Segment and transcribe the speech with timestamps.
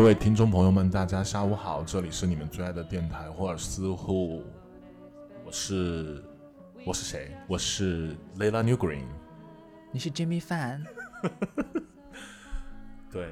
[0.00, 4.42] 各位听众朋友们，大家下午好，这里是你们最爱的电台霍尔斯户，
[5.44, 6.24] 我是
[6.86, 7.36] 我是谁？
[7.46, 9.04] 我是 Layla New Green，
[9.92, 10.86] 你是 Jimmy Fan，
[13.12, 13.28] 对，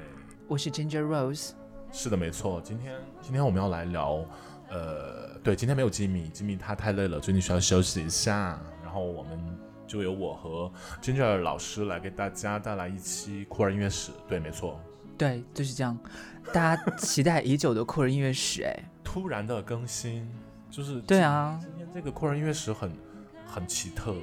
[0.47, 1.53] 我是 Ginger Rose，
[1.91, 2.61] 是的，没错。
[2.63, 4.23] 今天今天我们要来聊，
[4.69, 9.39] 呃，对，今天没有吉米，吉米他太累了，最近需要休息一下，然后我们
[9.87, 14.11] 就由我和 Ginger 老师来给大家带来一期酷儿音乐史。
[14.27, 14.79] 对，没错，
[15.19, 15.95] 对，就是这样，
[16.53, 18.73] 大家期待已久的酷儿音乐史，哎，
[19.03, 20.25] 突然的更新，
[20.71, 22.91] 就是对啊，今天这个酷儿音乐史很
[23.45, 24.15] 很奇特，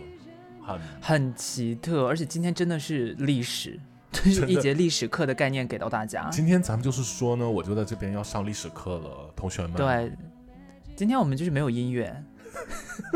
[0.63, 3.79] 很很奇特，而且今天真的是历史，
[4.11, 6.29] 就是一节历史课的概念给到大家。
[6.31, 9.73] 今天咱们就是说呢，我就在这边要上历史课了，同学们。
[9.73, 10.11] 对，
[10.97, 12.25] 今天我们就是没有音乐，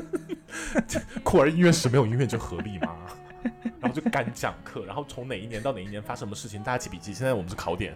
[1.24, 2.96] 酷儿音乐史没有音乐就合理吗？
[3.80, 7.12] 然后就干讲课，然后从哪一年到哪一年发生什么事情，大家记笔记。
[7.12, 7.94] 现在我们是考点。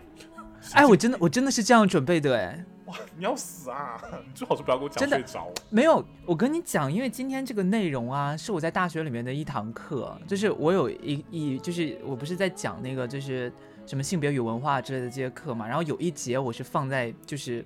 [0.73, 4.01] 哎，我真的我真的是这样准备的，哎，哇，你要死啊！
[4.27, 5.53] 你 最好是不要给我讲睡着。
[5.69, 13.53] 没有，我跟你讲，因为今天这个内容啊，是我在大学里面的一堂课，就是我有一一，就是我不是在讲那个就是
[13.84, 17.62] 什么性别与文化之类的这些课嘛，然后有一节我是放在就是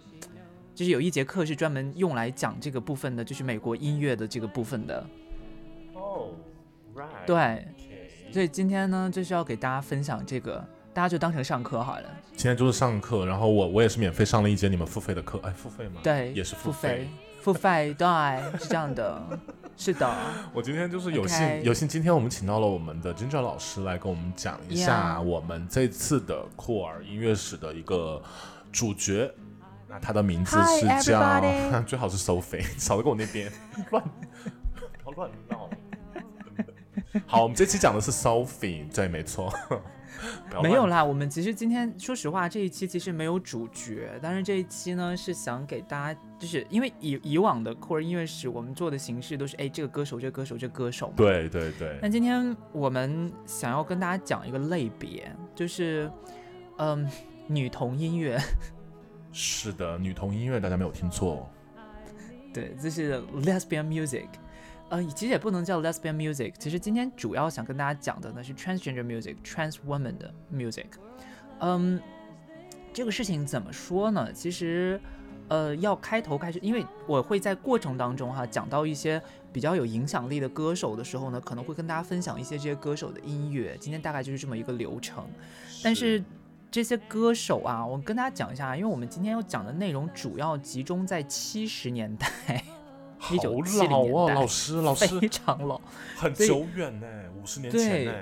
[0.75, 5.07] 就是有一节课是专门用来讲这个部分的，就是美国音乐的这个部分的，
[5.95, 6.31] 哦
[7.27, 7.67] 对，
[8.33, 12.05] 所以今天呢就是要给大家分享这个，大家就当成上课好了，
[12.37, 16.01] 今天就是上课，然后我我也是免费上了一节你们付费的课，哎，付费吗？
[16.03, 17.09] 对，也是付费。，
[17.41, 18.07] 付费，对，
[18.59, 19.23] 是这样的，
[19.77, 20.13] 是的。
[20.53, 28.21] 我今天就是有幸有幸，今天我们请到了我们的 Ginger 老师来跟我们讲一下我们这次的酷儿音乐史的一个
[28.73, 29.33] 主角。
[29.91, 31.41] 那他的名字是叫
[31.87, 33.51] 最好是 Sophie，少在跟我那边
[33.91, 34.05] 乱，
[35.05, 35.71] 不要乱闹。
[37.27, 39.53] 好，我们这期讲的是 Sophie，对，没错。
[40.61, 51.15] 没有啦，我们其实今天说实话，这一期其实没有主角，但是这一期呢是想给大家，就是因为以以往的酷儿音乐史，我们做的形式都是哎这个歌手这个歌手这个歌手嘛。
[51.17, 56.11] 对对对那，今天我们想要跟大家讲一个类别，就是
[56.79, 57.09] 嗯
[57.47, 58.37] 女童音乐，
[59.31, 61.49] 是的，女童音乐大家没有听错，
[62.53, 64.27] 对，这是 lesbian music。
[64.91, 66.55] 呃，其实也不能叫 lesbian music。
[66.59, 70.87] 其实今天主要想跟大家讲的呢是 transgender music，trans woman 的 music。
[71.61, 72.01] 嗯，
[72.93, 74.33] 这个事情怎么说呢？
[74.33, 74.99] 其实，
[75.49, 79.21] 呃，要开头开始，因为我会在过程当中哈讲到一些
[79.53, 83.77] 比较有影响力的歌手的时候呢，可能会跟大家分享一些这些歌手的音乐。
[83.79, 85.25] 今天大概就是这么一个流程。
[85.83, 86.23] 但是
[86.71, 92.65] 这些歌手啊，我跟大家讲一下，因为我们今天要讲的内容主要集中在七十年代，
[93.19, 95.81] 好1970老哦，年代老师老师非常老。
[96.17, 97.07] 很久远呢，
[97.41, 98.13] 五十年前对呢。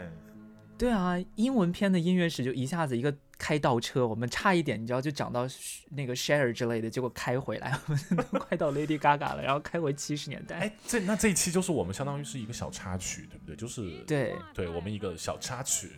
[0.78, 5.48] 对啊，英文片的音乐史就一下子一个开倒车，我们差一点你知道就讲到
[5.88, 10.56] 那个 Share 之类的，结果开回来，我们都快到 Lady Gaga 了，然后开回七十年代。
[10.56, 13.56] 哎，这那这一期就是我们相当于是一个小插曲，对不对？
[13.56, 15.92] 就是对，对我们一个小插曲。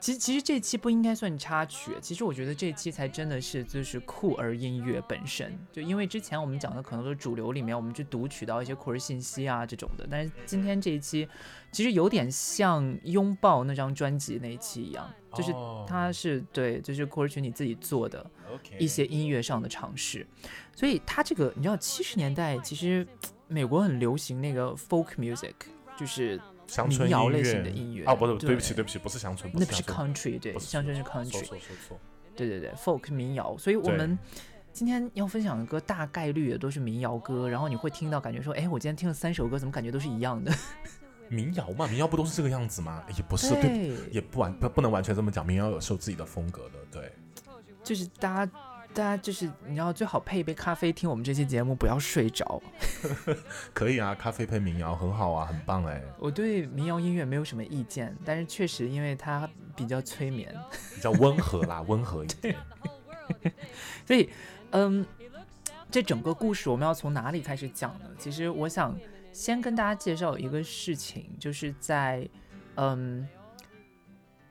[0.00, 11.28] 其实其实这期不应该算插曲，其实我觉得这期才真的是就是酷儿音乐本身，就因为之前我们讲的可能都是主流里面我们去读取到一些酷儿信息啊这种的，但是今天这一期
[11.72, 15.84] 其实有点像拥抱那张专辑那一期一样，就是哦。
[15.88, 18.24] 它是对，就是酷儿群你自己做的
[18.78, 20.26] 一些音乐上的尝试，
[20.76, 23.06] 所以它这个你知道七十年代其实
[23.46, 25.54] 美国很流行那个 folk music，
[25.96, 31.58] 就是乡村民谣类音乐型的音乐哦，不是，对不起，对不起，不是乡村，那不是 country，对，乡村是 country，说说
[31.88, 31.98] 错。
[32.36, 34.16] 对对对，folk 民谣，所以我们
[34.72, 40.52] 今天要分享的歌大概率也都是民谣歌，然后你会听到感觉说，哎，我今天听了三首歌，怎么感觉都是一样的？
[41.28, 43.02] 民谣嘛，民谣不都是这个样子吗？
[43.16, 47.12] 也不是，对，对，也不完不不能完全这么讲，民谣有时候自己的风格的，对。
[47.82, 48.52] 就是大家。
[48.94, 52.60] 大家就是你要，最好配一杯咖啡听我们这期节目，不要睡着。
[53.72, 60.52] 可以啊，咖啡配民谣很好啊，很棒哎，我对民谣音乐没有什么意见，但是确实因为它比较催眠，
[60.94, 62.56] 比较温和啦，温和一点。
[64.04, 64.28] 所以，
[64.70, 65.06] 嗯，
[65.90, 68.06] 这整个故事我们要从哪里开始讲呢？
[68.18, 68.98] 其实我想
[69.32, 72.28] 先跟大家介绍一个事情，就是在
[72.74, 73.28] 嗯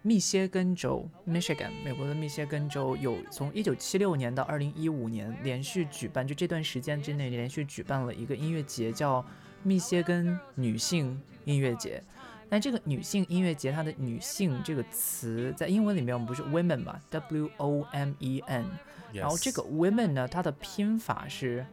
[0.08, 9.26] 密歇根州 （Michigan） 美国的密歇根州有从一九七六年到二零一五年连续举办，就这段时间之内连续举办了一个音乐节，叫
[9.64, 12.02] 密歇根女性音乐节。
[12.48, 18.66] 那这个女性音乐节，它的“女性”这个词在英文里面我们不是 women 嘛，W O M E N，
[19.12, 21.66] 然后这个 women 呢，它的拼法是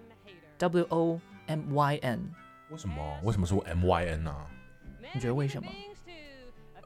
[0.58, 2.28] W O M Y N，
[2.70, 4.36] 为什么为什么是我 M Y N 呢、
[5.14, 5.70] 你觉得为什么？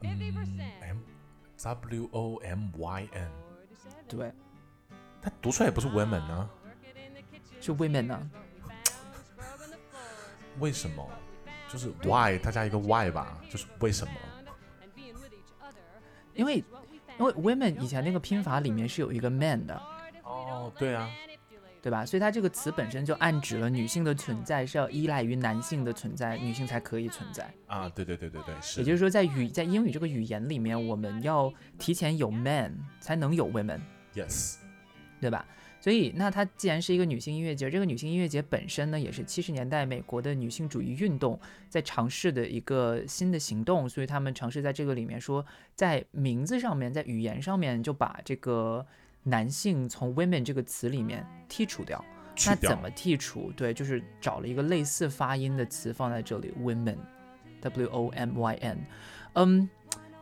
[0.03, 0.09] 嗯
[0.81, 0.97] ，M
[1.63, 3.31] W O M Y N，
[4.07, 4.31] 对，
[5.21, 6.49] 它读出来也不是 women 呢？
[7.59, 8.31] 是 women 呢？
[10.59, 11.09] 为什么？
[11.71, 14.13] 就是 why，它加一个 why 吧，就是为什么？
[16.33, 16.63] 因为
[17.17, 19.75] 因为 women 以前那个拼法里面是有一个 man 的。
[20.23, 21.09] 哦，对啊。
[21.81, 22.05] 对吧？
[22.05, 27.87] 所以它这个词本身就暗指了女性的存在是要依赖于男性的存在，女性才可以存在啊！
[27.89, 28.81] 对对对对对，是。
[28.81, 34.57] 也就是说，在语在英语这个语言里面，我们要提前有 man 才能有 women，yes，
[35.21, 35.45] 对吧？
[35.79, 41.39] 所以那它既然是一个女性音乐节，这个女性音乐节本身呢，也是七十年代美国的女性主义运动
[41.69, 45.45] 在尝试的一个新的行动，所以他们尝试在这个里面说，
[45.75, 48.85] 在名字上面，在语言上面就把这个。
[49.23, 52.03] 男性从 women 这个词里面剔除掉，
[52.45, 53.51] 那怎么剔除？
[53.55, 58.85] 对，就是找了一个类似发音的词放在这里，women，w o m y n。
[59.33, 59.69] 嗯，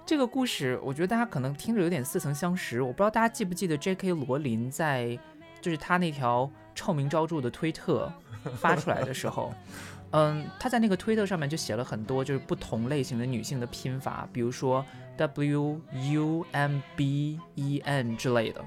[0.06, 4.12] 这个故事我觉得大家可能听着有点似曾相识，我不知道大家记不记得 J.K.
[4.14, 5.18] 罗琳在
[5.62, 8.12] 就是他那条臭名昭著的推特
[8.56, 9.54] 发出来的时候，
[10.12, 14.84] 嗯，他在那个推特上面就写了很多就是不同类型的女性的拼法，比如说
[15.18, 18.64] w u m b e n 之类的。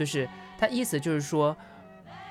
[0.00, 0.26] 就是
[0.56, 1.54] 他意思就是说，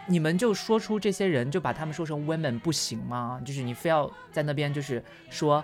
[0.08, 3.40] 你们就说出这些人，就把他们说成 women 不行吗？
[3.46, 5.64] 就是你非要在那边就是说，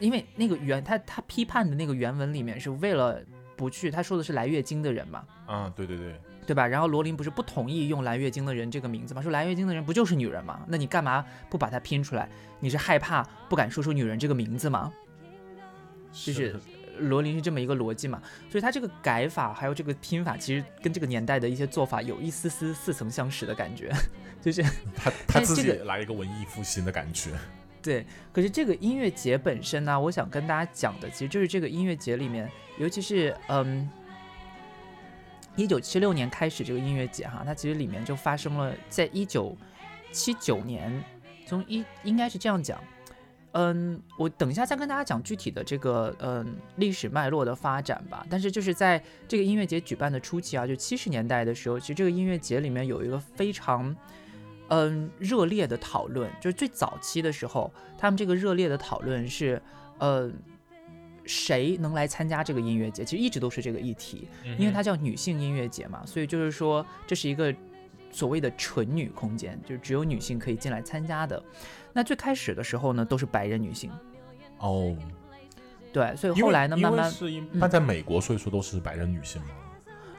[0.00, 3.22] 因为那个原他他批判的那个原文里面是为了
[3.54, 5.24] 不去，他说的是来月经的人嘛。
[5.46, 6.66] 啊，对对对，对吧？
[6.66, 9.22] 然后罗琳不是不同意用来月经的人这个名字吗？
[9.22, 10.60] 说来月经的人不就是女人吗？
[10.66, 12.28] 那你干嘛不把它拼出来？
[12.58, 14.92] 你是害怕不敢说出女人这个名字吗？
[16.10, 16.60] 就是。
[16.98, 23.92] 罗琳是这么一个逻辑嘛，所以他这个改法还有这个拼法，其实跟这个年代的一些做法有一丝丝似曾相识的感觉，
[24.40, 24.62] 就是
[24.94, 27.30] 他 他自己来一个文艺复兴的感觉。
[27.82, 33.88] 对，可是这个音乐节本身呢，我想跟大家讲的，其实就是这个音乐节里面，尤其是嗯，
[35.54, 39.54] 一九七六年开始这个音乐节哈，它其实里面就发生了，在一九
[40.12, 41.04] 七九年，
[41.46, 42.80] 从一应该是这样讲。
[43.54, 48.26] 嗯，我等一下再跟大家讲具体的这个嗯历史脉络的发展吧。
[48.28, 53.94] 但是就是在这个音乐节举办的初期啊，就七十年代的时候，其实这个音乐节里面有一个非常
[54.68, 59.62] 嗯热烈的讨论，就是最早期的时候，他们这个热烈的讨论是，
[59.98, 60.28] 呃，
[61.24, 63.04] 谁能来参加这个音乐节？
[63.04, 64.28] 其实一直都是这个议题，
[64.58, 67.54] 因为它叫女性音乐节嘛，所以就是说这是一个
[68.14, 71.42] 所谓的纯女空间，就是只有女性可以进来参加的。
[71.92, 73.90] 那最开始的时候呢，都是白人女性，
[74.58, 74.96] 哦，
[75.92, 79.48] 对，所以后来呢，慢慢是因那在美国，所以说都是白人女性嘛？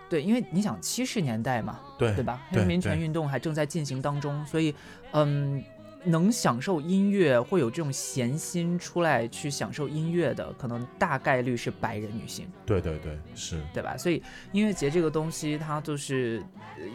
[0.10, 2.42] 对，因为你想七十年代嘛，对对吧？
[2.50, 4.76] 黑人民权运动还正在进行当中，所以
[5.14, 5.64] 嗯。
[6.06, 12.48] 能享受音乐，会有这种闲心出来去享受音乐的，可能大概率是白人女性。
[12.66, 13.98] 对对对，是对吧？
[13.98, 14.22] 所以
[14.52, 16.44] 音乐节这个东西，它就是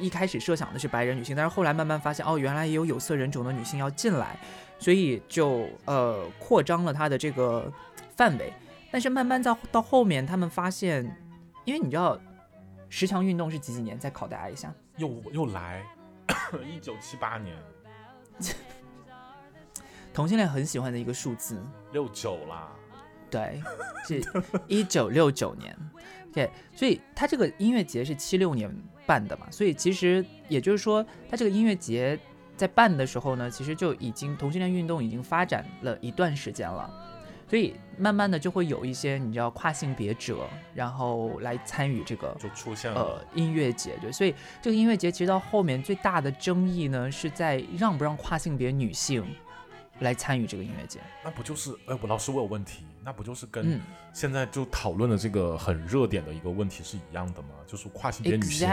[0.00, 4.38] 一开始设想的是白人女性，但是后来慢慢发现，哦，原来也有有色人种的女性要进来，
[4.78, 7.72] 所以就呃扩张了它的这个
[8.16, 8.52] 范围。
[8.92, 11.04] 但是慢慢到到后面，他们发现，
[11.64, 12.18] 因为你知道
[12.88, 13.98] 十强运动是几几年？
[13.98, 15.84] 再考大家一下，又又来，
[16.66, 17.56] 一九七八年。
[20.12, 21.62] 同性恋很喜欢的一个数字，
[21.92, 22.68] 六九啦，
[23.30, 23.62] 对，
[24.06, 24.20] 是
[24.66, 25.76] 一九六九年
[26.30, 28.70] ，OK，所以他这个音乐节是七六年
[29.06, 32.18] 办的嘛，所以其实也就是说，他这个音乐节
[32.56, 36.90] 在办的时候呢，其实就已经同性恋运动已经发展了一段时间了，
[37.48, 43.00] 所以慢慢的就会有一些你知道跨性别者，然后来参与这个就出现了。
[43.00, 49.24] 呃音乐节，对，所以这个音乐节其实到后面最大的争议呢，是在让不让跨性别女性。
[50.00, 53.80] 来参与这个音乐节，那不就是哎，我老师我有问题，那不就是跟
[54.12, 57.48] 现在就讨论的这个很热点的一个问题是一样的吗？
[57.66, 58.68] 就是跨性别女性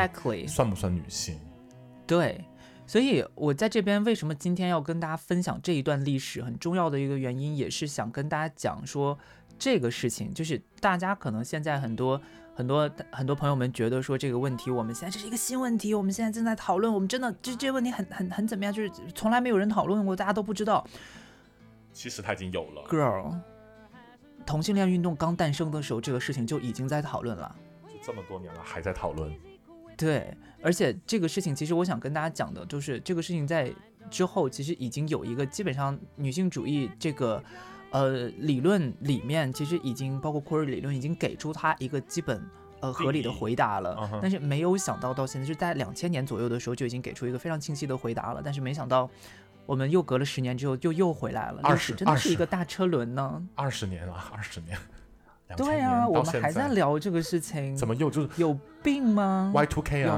[0.47, 1.39] 算不算女性？
[2.05, 2.43] 对，
[2.85, 9.17] 所以我在这边为什么今天要跟大家分享这一段历史，很重要的一个原因，也是想跟大家讲说
[9.59, 12.21] 这个事情，就是大家可能现在很多
[12.57, 18.73] 很多很多朋友们觉得说这个问题，我们现在这是一个新问题，我们现在正在讨论，我们真的这这个问题很很很怎么样？
[18.73, 20.83] 就是从来没有人讨论过，大家都不知道。
[21.93, 23.31] 其实他已经有了，girl，
[24.43, 29.31] 同性恋运动刚诞生的时候，这个事情就已经在讨论了，就这么多年了还在讨论。
[29.95, 33.71] 对，而且这个事情其实我想跟大家讲的，就是这个事情在
[34.09, 37.43] 之后其实已经有一个基本上女性主义这个
[37.91, 42.43] 呃理论里面，其实已经包括库尔理论已经给出它一个基本
[42.79, 49.09] 呃合理的回答了，但是没有想到到现在就在两千年左右的时候就已经给出一个非常清晰的回答了，但是没想到。
[49.65, 51.59] 我们又隔了十年之后，就又回来了。
[51.61, 53.45] 二十真的是一个大车轮呢。
[53.53, 54.77] 二十年了，二十年。
[55.57, 57.75] 对啊，我们还在聊这个事情。
[57.75, 60.17] 怎么又就是有病吗？Y two K 啊？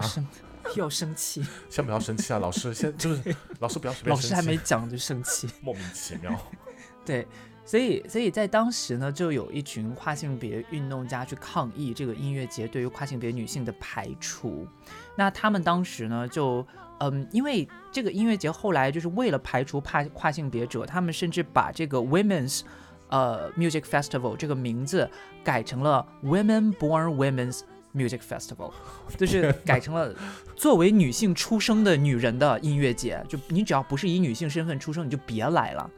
[0.76, 5.50] 要生气， 先不要生气啊，老师，先就是 老师不要随便老师还没讲就生气。
[5.62, 6.32] 莫名其妙。
[7.04, 7.28] 对，
[7.70, 14.68] 所以所以在当时呢，就有一群跨性别运动家去抗议这个音乐节对于跨性别女性的排除。
[15.16, 16.66] 那他们当时呢，就
[16.98, 22.62] 嗯，因为这个音乐节后来就是为了排除跨跨性别者，他们甚至把这个 Women's
[23.10, 25.08] 呃 Music Festival 这个名字
[25.44, 27.62] 改成了 Women Born Women's
[27.96, 28.72] Music Festival，
[29.18, 30.14] 就是改成了
[30.56, 33.24] 作为女性出生的女人的音乐节。
[33.28, 35.90] 就你只要不是以女性身份出生，你就别来了。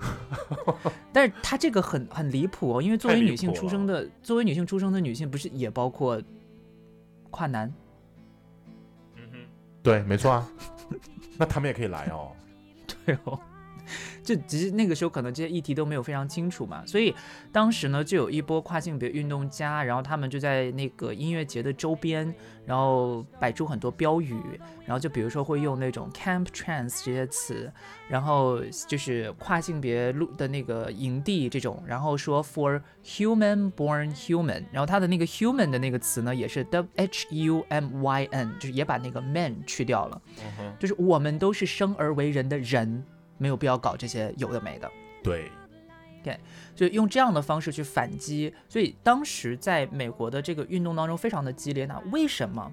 [1.11, 6.21] 但是她这个很很离谱哦，因为作为女性出生的，作为女性出生的女性，不是也包括
[7.29, 7.73] 跨男？
[9.15, 9.37] 嗯哼
[9.83, 10.47] 对，没错啊。
[11.37, 12.31] 那他们也可以来哦。
[13.05, 13.39] 对哦，
[14.23, 17.13] 就只是那个时候可能这些议题都没有非常清楚嘛，所以
[17.51, 22.33] 当时呢就有一波跨性别运动家，然后他们就在那个音乐节的周边，
[22.65, 24.35] 然后摆出很多标语，
[24.85, 27.71] 然后就比如说会用那种 camp trans 这些词，
[28.07, 40.21] 然后就是跨性别路的那个营地这种，然后说 for human born human，然后它的那个 human 的那个词呢也是 w h u m y n，就是也把那个 man 去掉了。
[40.79, 43.03] 就是我们都是生而为人的人，
[43.41, 44.87] 没有必要搞这些有的没的，
[45.23, 45.51] 对，
[46.23, 46.39] 对
[46.75, 48.53] 就用这样的方式去反击。
[48.69, 51.87] 所以当时在美国的这个运动当中非常的激烈。
[51.87, 52.71] 那为什么？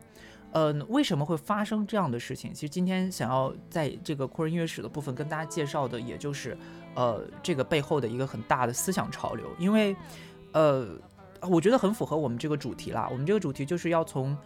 [0.52, 2.52] 嗯、为什么会发生这样的事情？
[2.52, 6.56] 其实今天想要在这个酷人音乐史的部分跟大家介绍的，也就是
[6.94, 9.94] 呃这个背后的一个很大的思想潮流，因为
[10.52, 10.88] 呃
[11.42, 13.06] 我觉得很符合我们这个主题啦。
[13.10, 14.36] 我们这个主题就是要从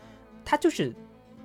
[0.45, 0.93] 它就是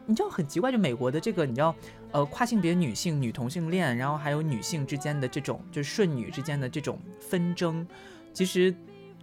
[0.07, 1.75] 你知道很奇怪，就美国的这个你知道
[2.11, 7.85] 呃跨性别女性、女同性恋，然后还有女性之间的这种就是顺女之间的这种纷争，
[8.33, 8.73] 其实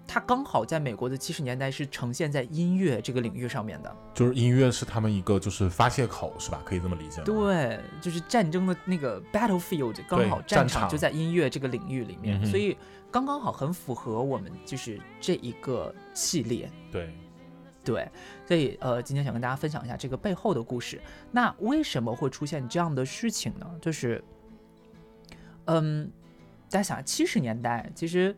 [0.07, 3.97] 它刚好在美国的七十年代是呈现在音乐这个领域上面的。
[4.13, 6.61] 就是音乐是他们一个就是发泄口是吧？
[6.67, 7.25] 可以这么理解吗？
[7.25, 12.77] 对，就是战争的那个 battlefield，刚好战战场场就在音乐这个领域里面，所以
[13.11, 16.71] 刚刚好很符合我们就是这一个系列。
[16.93, 17.15] 对，
[17.85, 18.11] 对，
[18.47, 20.99] 所以呃，今天想跟大家分享一下这个背后的故事。
[21.31, 23.71] 那为什么会出现这样的事情呢？
[23.81, 24.25] 就是，
[25.67, 26.11] 嗯，
[26.71, 28.35] 大家想，七十年代其实，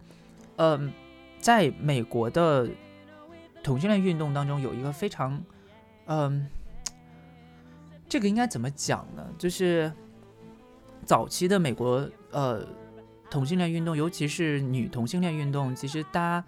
[0.57, 0.93] 嗯，
[1.38, 2.69] 在美国的
[3.62, 5.41] 同性恋运动当中有一个非常，
[6.07, 6.47] 嗯，
[8.09, 9.25] 这个应该怎么讲呢？
[9.38, 9.93] 就是
[11.05, 12.67] 早期的美国呃
[13.31, 16.45] 同性恋运动，尤其是女同性恋运动，其实大家。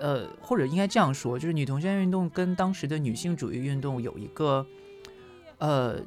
[0.00, 4.64] 呃，或者应该这样说，就是女同性恋运动跟当时的女性主义运动有一个，
[5.58, 6.00] 呃，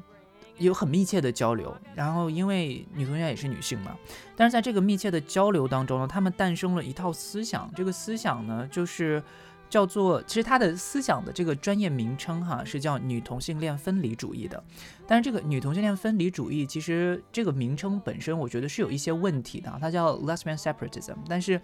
[0.57, 1.75] 有很密切的交流。
[1.95, 3.97] 然后，因为女同性恋也是女性嘛，
[4.35, 7.71] 但是在这个密切的交流当中呢，他们诞生了一套思想。
[7.75, 9.21] 这个思想呢，就是
[9.69, 14.61] 叫做，其实它的思想的这个专业名称哈，是叫女同性恋分离主义的。
[15.07, 19.77] 但是这个女同性恋分离主义，其实这个名称本身，我觉得是有一些问题的。
[19.81, 21.59] 它叫 lesbian separatism，但是，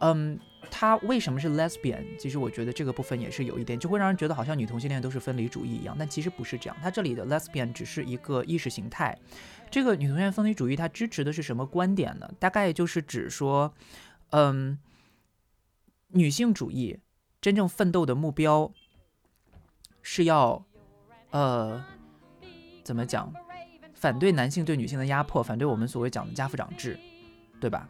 [0.00, 0.38] 嗯。
[0.72, 2.04] 他为什么是 lesbian？
[2.16, 6.76] 其实我觉得这个部分也是有一点，就会让人觉得好像女同性恋都是分离主义一样，但其实不是这样。
[6.80, 9.18] 它这里的 lesbian 只是一个意识形态。
[9.68, 12.30] 这个女同性恋分离主义它支持的是什么观点呢？
[12.38, 13.74] 大概就是指说，
[14.30, 14.78] 嗯，
[16.08, 17.00] 女性主义
[17.40, 18.70] 真正奋斗的目标
[20.02, 20.64] 是要，
[21.30, 21.82] 呃，
[22.84, 23.32] 怎么讲？
[23.94, 26.96] 反对男性对女性的压迫，反对我们所谓讲的家父长制，
[27.60, 27.88] 对吧？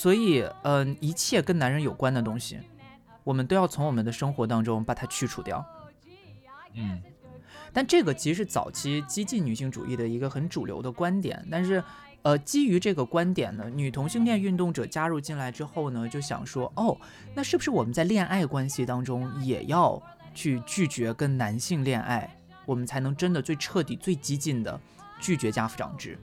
[0.00, 2.58] 所以，嗯、一切跟男人有关的东西，
[3.22, 5.62] 我们都要从我们的生活当中把它去除掉。
[6.72, 7.02] 嗯，
[7.70, 11.46] 但这个其实是早期激进女性主义的一个很主流的观点。
[11.50, 11.84] 但是，
[12.22, 16.96] 呃，基于这个观点呢，女同性恋运动者加入进来之后呢，就想说，哦，
[17.34, 20.02] 那是不是我们在恋爱关系当中也要
[20.34, 24.80] 去拒绝跟男性恋爱，我们才能真的最彻底、最激进的
[25.20, 26.18] 拒绝家父长制？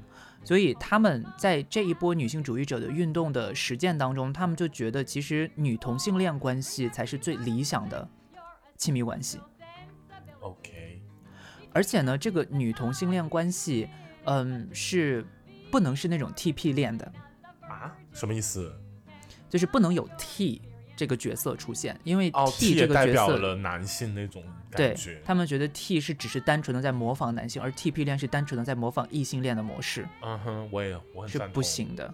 [0.48, 8.08] 所以他们在这一波女性主义者的运动的实践当中，他们就觉得其实女同性恋关系才是最理想的
[8.78, 9.42] 亲密关系。
[10.40, 11.02] OK，
[11.74, 13.90] 而且呢，这个女同性恋关系，
[14.24, 15.26] 嗯，是
[15.70, 17.12] 不能是那种 TP 恋的，
[17.68, 18.74] 啊，什么意思？
[19.50, 20.62] 就是不能有 T
[20.96, 25.22] 这个角色出现，因为哦 T 这个角色，表了男性那种对感觉。
[25.26, 31.40] 他们觉得 T 是只是单纯的在模仿男性，而 TP 恋是单纯的在模仿异性恋的模式，嗯哼，我也我很是。
[31.50, 32.14] 不行的。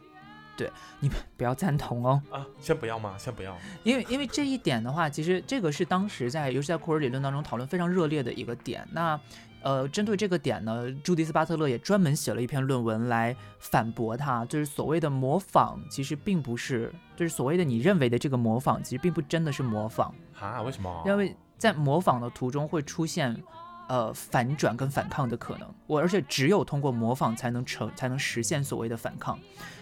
[0.56, 3.16] 对你们不要赞同哦，啊，先不要吗？
[3.18, 3.58] 先不要。
[3.84, 8.88] 因为因为这一点的话，其实这个是当时在尤其在库尔理论当中讨论非常热烈的一个点。
[8.92, 9.20] 那
[9.64, 20.62] 呃，针对这个点呢，朱迪斯巴特勒也专门写了一篇论文来反驳他，就是所谓的模仿其实并不是，就是所谓的你认为的这个模仿，其实并不真的是模仿，啊？
[20.62, 21.04] 为什么？
[21.08, 23.44] 因为在模仿的途中会出现。
[23.90, 25.70] 呃反转跟反抗的可能。
[25.88, 29.38] 我而且只有通过模仿才能成才能实现所谓的反抗。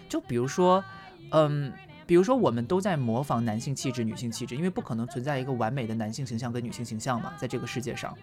[0.10, 0.84] 就比如说，
[1.30, 1.72] 嗯。
[2.08, 8.13] 比如说，我们都在模仿男性气质、女性气质，因为不可能存在一个完美的男性形象跟女性形象嘛，在这个世界上，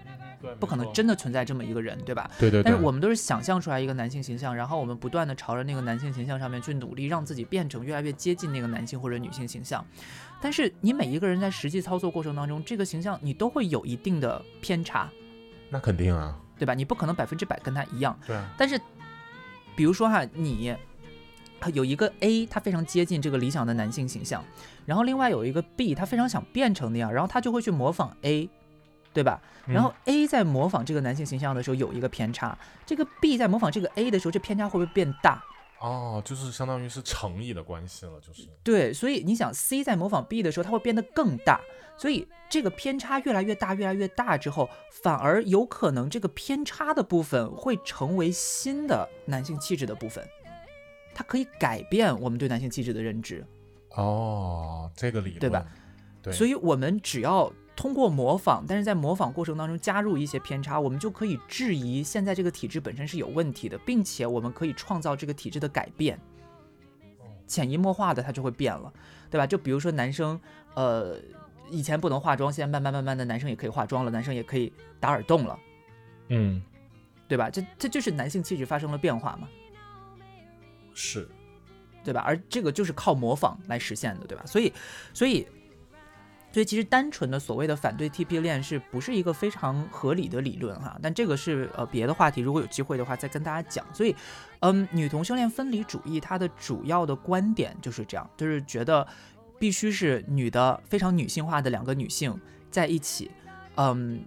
[0.59, 2.31] 不可能真的存在这么一个人，对吧？
[2.39, 2.63] 对对。
[2.63, 9.85] 但是我们都是想象出来一个男性形象，然后我们不断的朝着那个男性形象上面去努力，让自己变成越来越接近那个男性或者女性形象。
[10.41, 15.11] 但是你每一个人在实际操作过程当中，这个形象你都会有一定的偏差。
[15.71, 16.75] 那肯定啊，对吧？
[16.75, 18.19] 你不可能百分之百跟他一样。
[18.27, 18.37] 对。
[18.57, 18.81] 但是，
[19.77, 20.75] 比如说哈，你。
[21.75, 24.45] 有一个 A，他非常接近这个理想的男性形象，
[24.87, 28.49] 然后另外有一个 B，他非常想变成那样，然后他就会去模仿 A，
[29.13, 29.41] 对吧？
[29.67, 35.43] 然后 A 在模仿这个男性形象的时候有一个偏差，这个 B 在模仿这个 A 的时候，这偏差会不会变大？
[35.81, 38.49] 哦，就是相当于是乘以的关系了，就是。
[38.65, 41.61] 对，所以你想 C 在模仿 B 的时候，它会变得更大，
[41.97, 44.69] 所以这个偏差越来越大，越来越大之后，
[45.03, 50.27] 反而有可能这个偏差的部分会成为新的男性气质的部分。
[51.15, 53.45] 它可以改变我们对男性气质的认知，
[53.91, 55.67] 哦，这个理论对吧？
[56.23, 66.19] 对，所以我们只要通过模仿，但是在模仿过程当中加入一些偏差，我们就可以质疑现在这个体制本身是有问题的，并且我们可以创造这个体制的改变，
[67.47, 68.93] 潜移默化的它就会变了，
[69.31, 69.47] 对吧？
[69.47, 70.41] 就比如说男生，
[70.75, 71.21] 呃，
[71.71, 75.57] 以前不能化妆，现在慢慢慢慢的男生也可以化妆了，男生也可以打耳洞了，
[76.31, 76.61] 嗯，
[77.29, 77.49] 对吧？
[77.49, 79.49] 这这就是男性气质发生了变化嘛。
[80.95, 81.29] 是，
[82.03, 82.25] 对吧？
[82.27, 84.45] 而这个就是靠模仿来实现的，对吧？
[84.47, 84.73] 所以，
[85.15, 85.47] 所以，
[86.59, 90.99] 所以其实单纯的所谓的反对 TP 恋是不是一个非常合理的理论哈？
[91.01, 93.87] 但这个是呃别的话题，如果有机会的话再跟大家讲。
[93.95, 94.13] 所以，
[94.59, 99.07] 嗯，女同性恋分离主义它的主要的观点就是这样，就是觉得
[99.57, 102.37] 必须是女的非常女性化的两个女性
[102.73, 103.31] 在一起，
[103.77, 104.21] 嗯，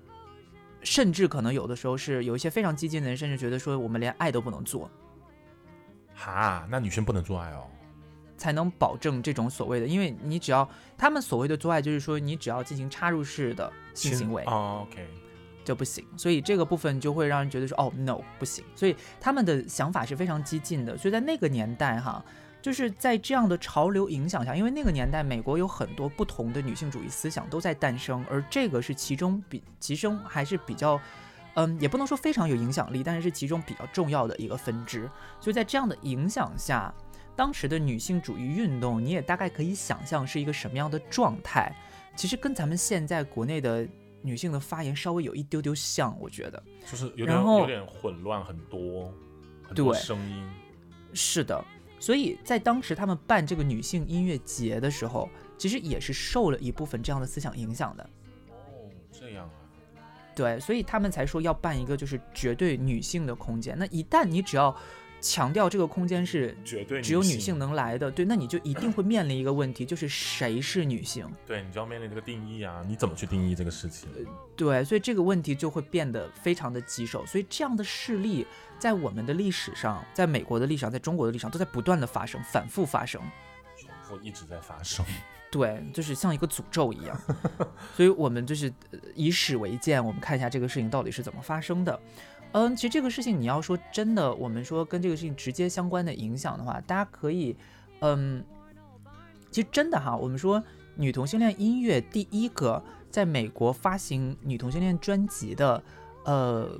[0.81, 4.89] 甚至可能有的时候是有一些非常激进的人，甚至觉得说我们连爱都不能做。
[6.15, 7.67] 哈，那女生不能做爱哦，
[8.41, 15.07] 才能保证这种所谓的，因为你只要他们所谓的做爱，就是说你只要进行插入式的性行为，OK，
[15.63, 16.03] 就不行。
[16.17, 18.65] 所以这个部分就会让人觉得说，哦，no，不行。
[18.75, 20.97] 所以他们的想法是非常激进的。
[20.97, 22.25] 所以在那个年代，哈，
[22.63, 30.99] 就是在这样的潮流影响下，因为那个年代美国有很多不同的女性主义思想都在诞生，而这个是其中比其中还是比较。
[31.53, 35.09] 嗯，也不能说非常有影响力，但是是其中比较重要的一个分支。
[35.41, 36.93] 所以在这样的影响下，
[37.41, 41.75] 当时的女性主义运动，你也大概可以想象是一个什么样的状态。
[42.15, 43.87] 其实跟咱们现在国内的
[44.21, 49.11] 女性的发言稍微有一丢丢像，我觉得就是有点有点混乱，很多
[49.63, 50.47] 很多声音。
[51.15, 51.65] 是的，
[51.99, 55.27] 所以在当时他们办这个女性音乐节的时候，
[55.57, 58.07] 其实也是受了一部分这样的思想影响的。
[58.51, 59.51] 哦，这样啊。
[60.35, 63.75] 对，所以他们才说要办一个就是绝对女性的空间。
[63.75, 64.73] 那一旦你只要
[65.21, 71.25] 强调这个空间是绝对只有女性能来的，对，那你就一定会面临一个问题，就是谁是女性？
[71.45, 74.09] 对，你就要面临这个定义啊，你怎么去定义这个事情？
[74.55, 77.23] 对，所以这个问题就会变得非常的棘手。
[77.25, 78.45] 所以这样的事例
[78.79, 83.21] 在我们的历史上，在美国的历史上，在中国的历史上都在不断的发生，反复发生，
[83.77, 85.05] 重复一直在发生。
[85.51, 87.21] 对，就是像一个诅咒一样，
[87.97, 88.73] 所以我们就是
[89.13, 91.99] 以史为鉴，我们看一下这个事情到底是怎么发生的。
[92.53, 97.55] 嗯，其实这个事情你要说真的，我们说跟这个事情直接相关的影响的话，大家可以，
[97.99, 98.43] 嗯，
[99.49, 100.61] 其实真的哈，我们说
[100.95, 105.81] 女同性恋音乐第一个在美国发行女同性恋专辑的，
[106.25, 106.77] 呃，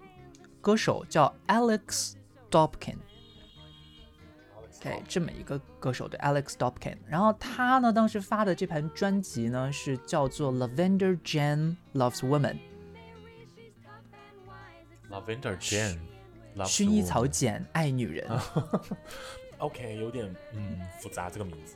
[0.60, 2.16] 歌手叫 Alex
[2.50, 2.98] Dobkin。
[4.82, 12.58] OK，这么一个歌手对 Alex Dobkin，然后他呢当时发的这盘专辑呢是叫做 Lavender Jane Loves Women。
[15.12, 15.98] Lavender Jane，
[16.66, 18.28] 薰衣草简爱女人。
[19.60, 21.76] OK，有点嗯复杂这个名字。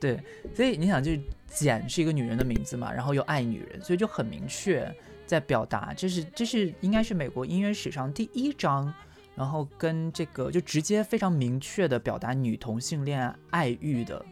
[0.00, 0.20] 对，
[0.54, 4.92] 所以你想，就是简是一个女人的名字嘛，然后又爱女人，所以就很明确
[5.26, 8.92] 在表达，这是这是应该是美国音乐史上第一张。
[9.34, 14.22] 然后跟这个就直接非常明确的表达女同性恋爱欲的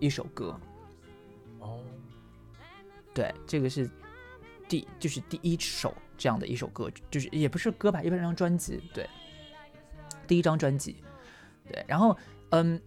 [0.00, 0.58] 一首歌，
[1.60, 1.78] 哦，
[3.14, 3.88] 对，这个是
[4.68, 9.08] 第就是第一首这样的一首歌，就是也不是歌吧，一般张专辑，对，
[10.26, 11.02] 第一张专辑，
[11.66, 12.14] 对，然后
[12.50, 12.78] 嗯，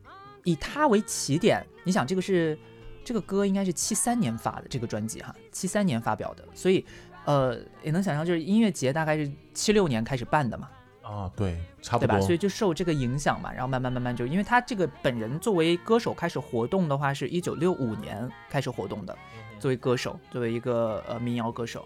[0.44, 2.56] 以它为起点，你想这个是
[3.04, 6.86] 这个歌应该是七三年发的这个专辑哈，七三年发表的，所以
[7.26, 10.70] 呃也能想象就是音乐节大概是七六年开始办的嘛。
[11.02, 12.22] 啊，对，差不多，对吧？
[12.22, 19.14] 所以就受这个影响嘛，然后慢慢慢慢就，因为他这个本人作为歌手开始活动的话，是一九六五年开始活动的，
[19.60, 21.86] 作为歌手，作为一个呃民谣歌手，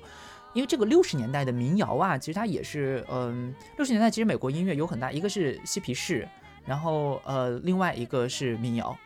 [0.57, 6.27] 因为这个六十年代的民谣啊，其实它也是，嗯，六十年代其实美国音乐有很大，一个是嬉皮士，
[6.65, 8.97] 然后呃，另外一个是民谣，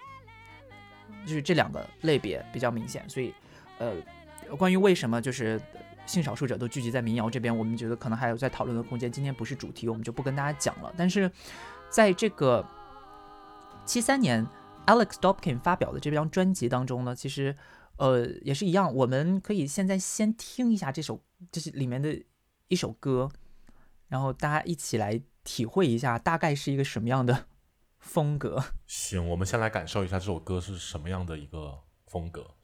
[1.25, 3.03] 就是这两个类别比较明显。
[3.09, 3.33] 所以，
[3.79, 3.93] 呃，
[4.57, 5.61] 关于为什么就是
[6.05, 9.11] 性少数者都聚集在民谣这边，我们觉得可能还有在讨论的空间。
[9.11, 10.93] 今天不是主题，我们就不跟大家讲了。
[10.95, 11.29] 但是
[11.89, 12.65] 在这个
[13.85, 14.47] 七三年
[14.85, 17.53] ，Alex Dobkin 发表的这张专辑当中呢，其实。
[18.01, 22.19] 呃，也是一样，我们可以现在先听一下这首，就是里面的
[22.67, 23.29] 一首歌，
[24.07, 27.45] 然后大家一起来体会一下，大概是一个什么样的
[27.99, 28.59] 风格。
[28.87, 32.55] 行，我们先来感受一下这首歌是什么样的一个风格。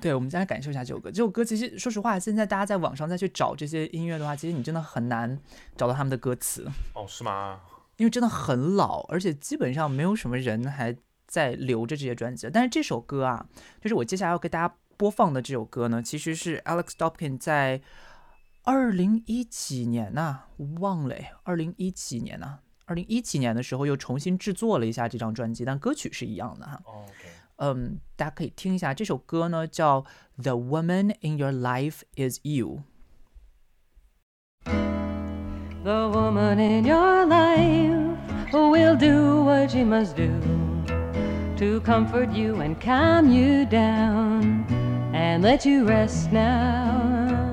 [0.00, 1.10] 对，我们先来感受一下这首歌。
[1.10, 5.36] 这首歌其实，说实话，现在大家在网上再去找这些音乐的话，其实你真的很难
[5.76, 6.64] 找到他们的歌词。
[6.94, 7.62] 哦，是吗？
[7.96, 10.96] 因为真的很老，而且基本上没有什么人还。
[11.26, 13.46] 在留着这些专辑，但是这首歌啊，
[13.80, 17.82] 就是我接下来要给大家播放的这首歌呢，其实是 Alex Dopkin 在
[18.62, 20.44] 二零一几年呐，
[20.80, 26.82] 忘了，二零一几年呐，二零一几年的时候又重新制作了一下这张专辑，但歌曲是一样的哈。
[27.56, 30.04] 嗯，大家可以听一下这首歌呢，叫
[30.42, 32.82] The Woman in Your Life Is You。
[35.84, 38.16] The woman in your life
[38.52, 40.65] will do what she must do.
[41.56, 44.66] To comfort you and calm you down
[45.14, 47.50] and let you rest now.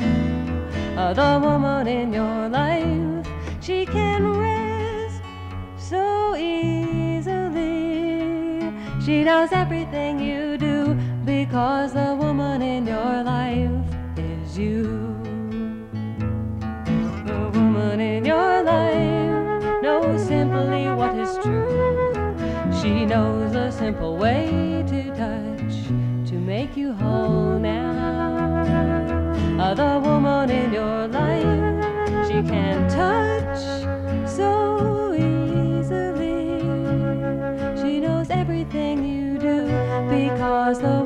[0.96, 3.26] The woman in your life,
[3.62, 5.22] she can rest
[5.78, 7.62] so easily.
[9.06, 13.72] She knows everything you do because the woman in your life
[14.18, 14.84] is you.
[17.26, 21.94] The woman in your life knows simply what is true.
[22.82, 23.43] She knows
[23.84, 25.76] simple way to touch
[26.26, 27.92] to make you whole now.
[29.76, 33.60] The woman in your life, she can touch
[34.26, 36.62] so easily.
[37.82, 39.66] She knows everything you do
[40.10, 41.03] because the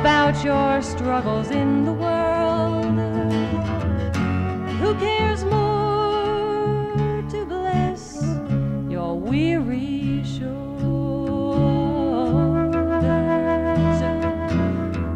[0.00, 2.84] about your struggles in the world.
[4.80, 8.22] Who cares more to bless
[8.90, 11.60] your weary shoulders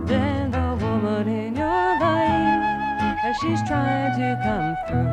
[0.08, 5.12] than the woman in your life as she's trying to come through?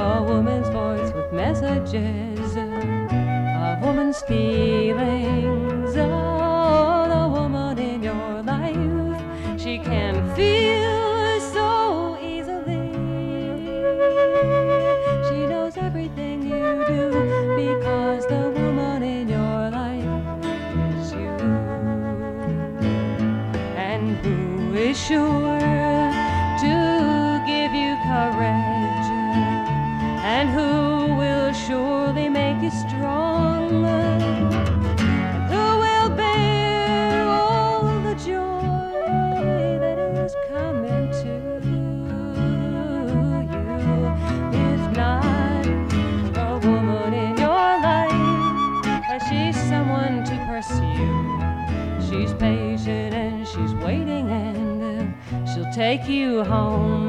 [0.00, 5.47] A woman's voice with messages of woman's feelings.
[55.98, 57.07] Take you home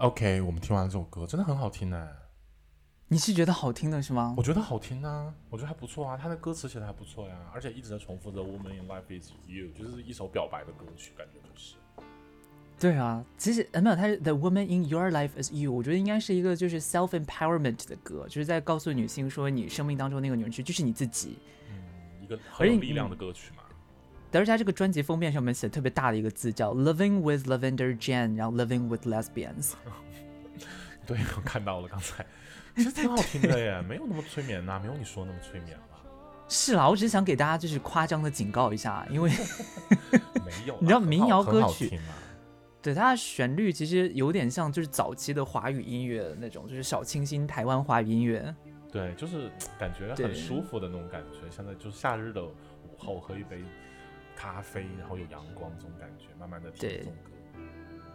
[0.00, 2.08] OK，我们听完了这首歌，真的很好听呢。
[3.08, 4.34] 你是觉得好听的是吗？
[4.34, 11.74] 我觉得好听啊，我觉得还不错啊，他的歌词写的还不错呀，而且一直在重复着 “Woman in life is you”，就是一首表白的歌曲，感觉就是。
[12.78, 21.36] 对啊，其实没有，他是 “The woman in your life is you”，我觉得应该是一个就是 self empowerment 的歌，就是在告诉女性说，你生命当中那个女人就是你自己。
[21.68, 23.59] 嗯，一个很有力量的歌曲嘛。
[24.30, 29.72] 德尔加这个专辑封面上面写特别大的一个字叫 “Living with Lavender Jane”，然后 “Living with Lesbians”。
[31.06, 32.24] 对，我看到了刚才，
[32.76, 35.98] 其实挺好听的耶，没有那么催眠呐，没有你说那么催眠吧？
[36.48, 39.30] 是啦，我只是想给大家就是夸张的警告一下，因为
[40.46, 41.98] 没有， 你知道民谣歌曲，
[42.80, 48.54] 对它的旋律其实有点像就是早期的华语音乐那种，就是小清新台湾华语音乐。
[48.92, 52.54] 对，就是感觉很舒服的那种感觉，现在就是夏日的午
[52.96, 53.62] 后，喝一杯
[54.40, 57.30] 咖啡，然后有阳光这种感觉，慢慢的听这种歌。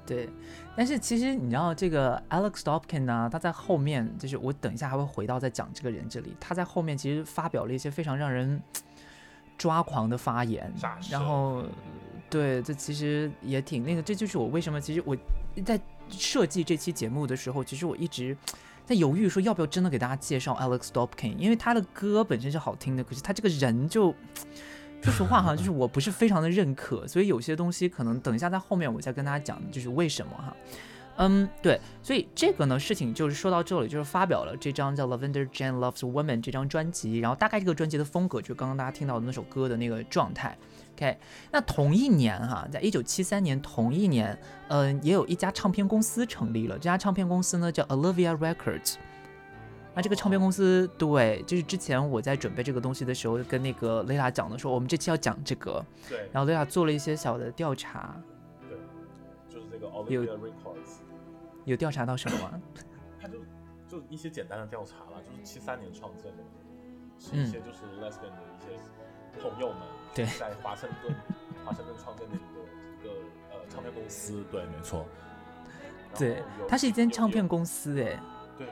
[0.08, 0.28] 对，
[0.76, 8.60] 但是其实你知道这个 Alex Dopkin 呢，他在后面就是我等一下还会回到再讲这个人这里，他在后面其实发表了一些非常让人
[9.56, 10.74] 抓狂的发言，
[11.12, 11.64] 然后
[12.28, 15.16] 对，这其实也挺那个，这就是我为什么其实我
[15.64, 18.36] 在设计这期节目的时候，其实我一直
[18.84, 24.14] 在犹豫说要不要真的给大家介绍 Alex Dopkin，因为他的歌本身是好听的，可是他这个人就。
[25.02, 30.56] 说实话哈，就是我不是非常的认可，所以有些东西可能等一下在后面我再跟大家讲，就是为什么哈。
[31.18, 40.58] 嗯，对，所以这个呢事情就是说到这里，就是发表了这张叫 Lavender Jane Loves Women 这张专辑，然后大概这个专辑的风格就是刚刚大家听到的那首歌的那个状态。
[40.96, 41.18] OK，
[41.52, 48.96] 那同一年哈，在一九七三年同一年，嗯，也有一家唱片公司成立了，这家唱片公司呢叫 Olivia Records。
[49.96, 58.22] 那这个唱片公司，对，就是之前我在准备这个东西的时候，跟那个雷拉讲的说，我们这期要讲这个，对，然后雷拉做了一些小的调查，
[58.68, 58.78] 对，
[59.50, 61.00] 就是这个 Olivia Records，
[61.64, 62.62] 有调查到什么吗？
[63.22, 63.40] 他就
[63.88, 66.44] 就一些简单的调查了，就是七三年创建的，
[67.18, 69.78] 是一些就是 Lesbian 的一些朋友们，
[70.14, 71.16] 对，在华盛顿，
[71.64, 72.62] 华盛顿创建的一个
[73.00, 73.14] 一个
[73.54, 75.06] 呃唱片公司，对，没错，
[76.20, 78.20] 对，它是一间唱片公司，哎，
[78.58, 78.68] 对。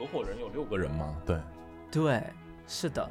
[0.00, 1.14] 合伙人有六个人吗？
[1.26, 1.38] 对，
[1.92, 2.22] 对，
[2.66, 3.06] 是的，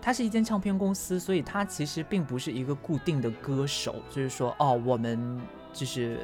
[0.00, 5.40] 它是一间唱片公司，所以它其实并不是一个固定的歌手，就是说，哦，我们
[5.72, 6.20] 就是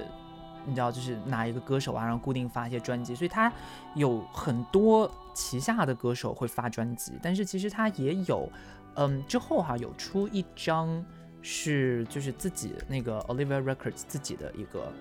[0.65, 3.53] 你知道，就是哪一个歌手啊，然后固定发一些专辑，所以它
[3.97, 8.49] 有很多旗下的歌手会发专辑，但是其实它也有，
[8.95, 11.05] 嗯，之后哈有出一张
[11.43, 14.93] 是就是自己那个 Olivia Records 自己的一个，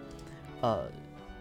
[0.62, 0.86] 呃，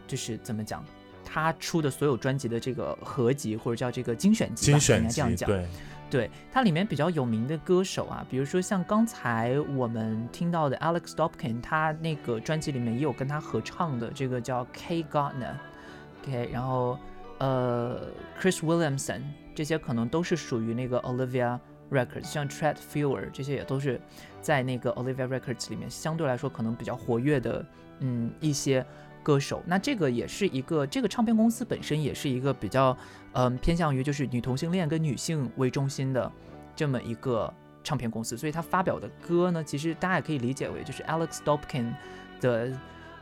[0.07, 0.85] 就是怎么讲？
[1.25, 5.67] 他出的所有专辑的这个合集，或者叫这个精选集，精选集，这样讲，对，
[6.11, 16.99] 对，它里面比较有名的歌手啊，比如说像刚才我们听到的 Alex Dopkin，他那个专辑里面也有跟他合唱的这个叫 K Gardner，OK，然后
[17.39, 18.01] 呃
[18.41, 19.23] Chris Williamson
[19.55, 21.59] 这些可能都是属于那个 Olivia
[21.91, 24.01] Records，像 Tread Fewer 这些也都是
[24.41, 27.65] 在那个 Olivia Records 里面相对来说可能比较活跃的，
[28.01, 28.85] 嗯，一些。
[29.25, 32.97] 歌手，那这个也是一个，这个唱片公司本身也是一个比较，
[33.33, 36.31] 嗯，偏向于就是女同性恋跟女性为中心的
[36.77, 41.95] 这么一个唱片公司，所以他发表的歌呢，其实大家也可以理解为就是 Alex Dobkin
[42.41, 42.79] 的，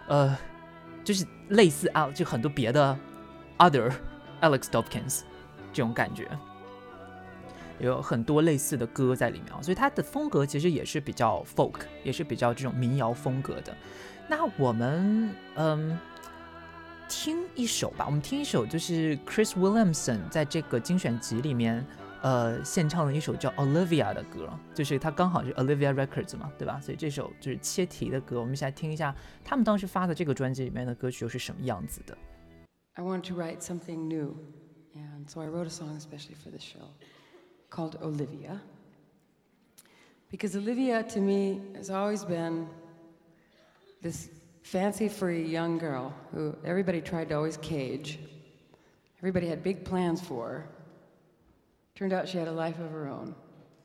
[0.09, 0.37] 呃，
[1.05, 2.99] 就是类似啊，就很多别的
[3.59, 3.93] other
[4.41, 5.21] Alex Dobkins
[5.73, 6.29] 这种感觉，
[7.79, 13.73] 有很多类似的歌在里面啊，所以他的风格其实也是比较 folk，也是比较这种民谣风格的。
[14.35, 15.99] 那我们嗯
[17.07, 21.85] 听一首吧，我们听一首就是 Chris Williamson 在这个精选集里面
[22.23, 26.81] 呃献唱的一首叫 Olivia 的歌，就是他刚好是 Olivia Records 嘛，对吧？
[26.81, 29.15] 所以这首就是切题的歌，我们一起来听一下
[29.45, 32.17] 他们当时发的这个专辑里面的歌曲又是什么样子的。
[32.95, 34.35] I want to write something new,
[34.95, 36.89] and so I wrote a song especially for the show
[37.69, 38.63] called Olivia,
[40.31, 42.65] because Olivia to me has always been
[44.03, 44.29] this
[44.63, 48.19] fancy free young girl who everybody tried to always cage.
[49.19, 50.67] Everybody had big plans for.
[51.95, 53.35] Turned out she had a life of her own.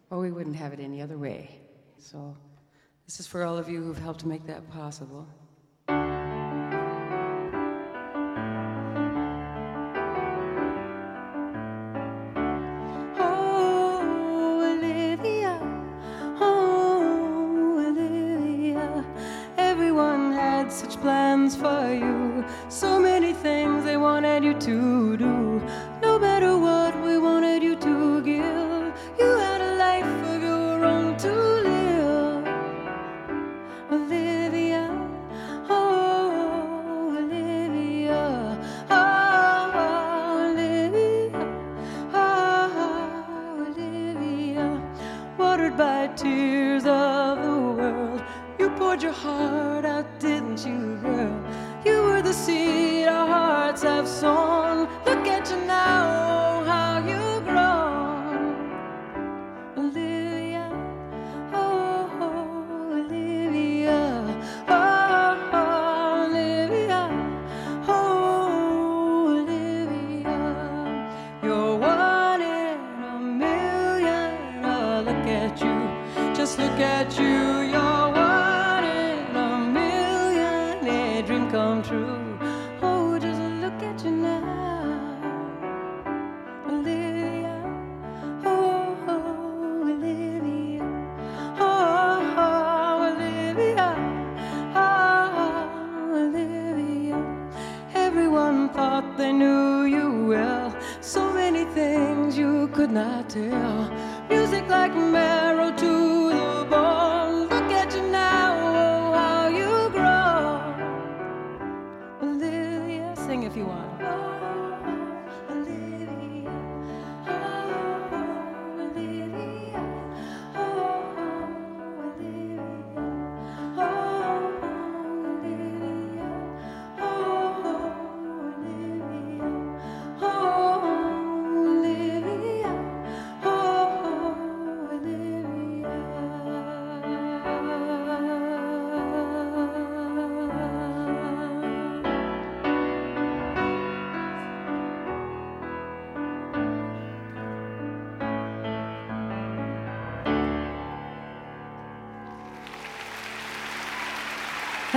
[0.09, 1.59] Well, we wouldn't have it any other way.
[1.99, 2.35] So,
[3.05, 5.27] this is for all of you who've helped make that possible.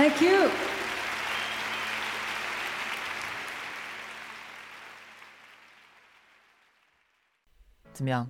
[0.01, 0.49] Thank you.
[7.93, 8.27] 怎么样？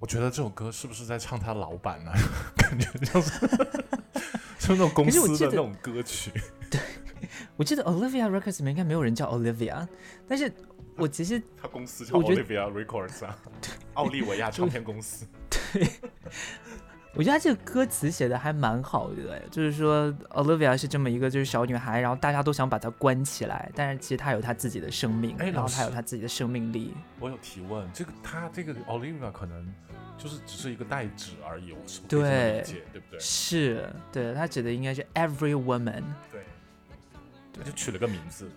[0.00, 2.10] 我觉得这首歌是不是在唱他老板呢、
[2.58, 3.46] 感觉像是，
[4.58, 6.32] 就那种公可是我记得司的那种歌曲。
[6.68, 6.80] 对
[7.56, 9.86] 我记得 Olivia Records 里面应该没有人叫 Olivia，
[10.28, 10.52] 但是
[10.96, 13.38] 我其实 他公司叫 Olivia Records 啊，
[13.94, 15.24] 奥利维亚唱片公司。
[17.16, 26.92] 我觉得他这个歌词写的还蛮好的，就是说 Olivia 是这么一个就是小女孩，然后大家都想把她关起来，但是其实她有她自己的生命，然后她有她自己的生命力。
[27.20, 29.72] 我有提问，这个她这个 Olivia 可能
[30.18, 33.20] 就是只是一个代指而已，我是不这么对理解，对不对？
[33.20, 36.02] 是，对，她指的应该是 every woman。
[36.32, 36.42] 对，
[37.56, 38.50] 他就取了个名字。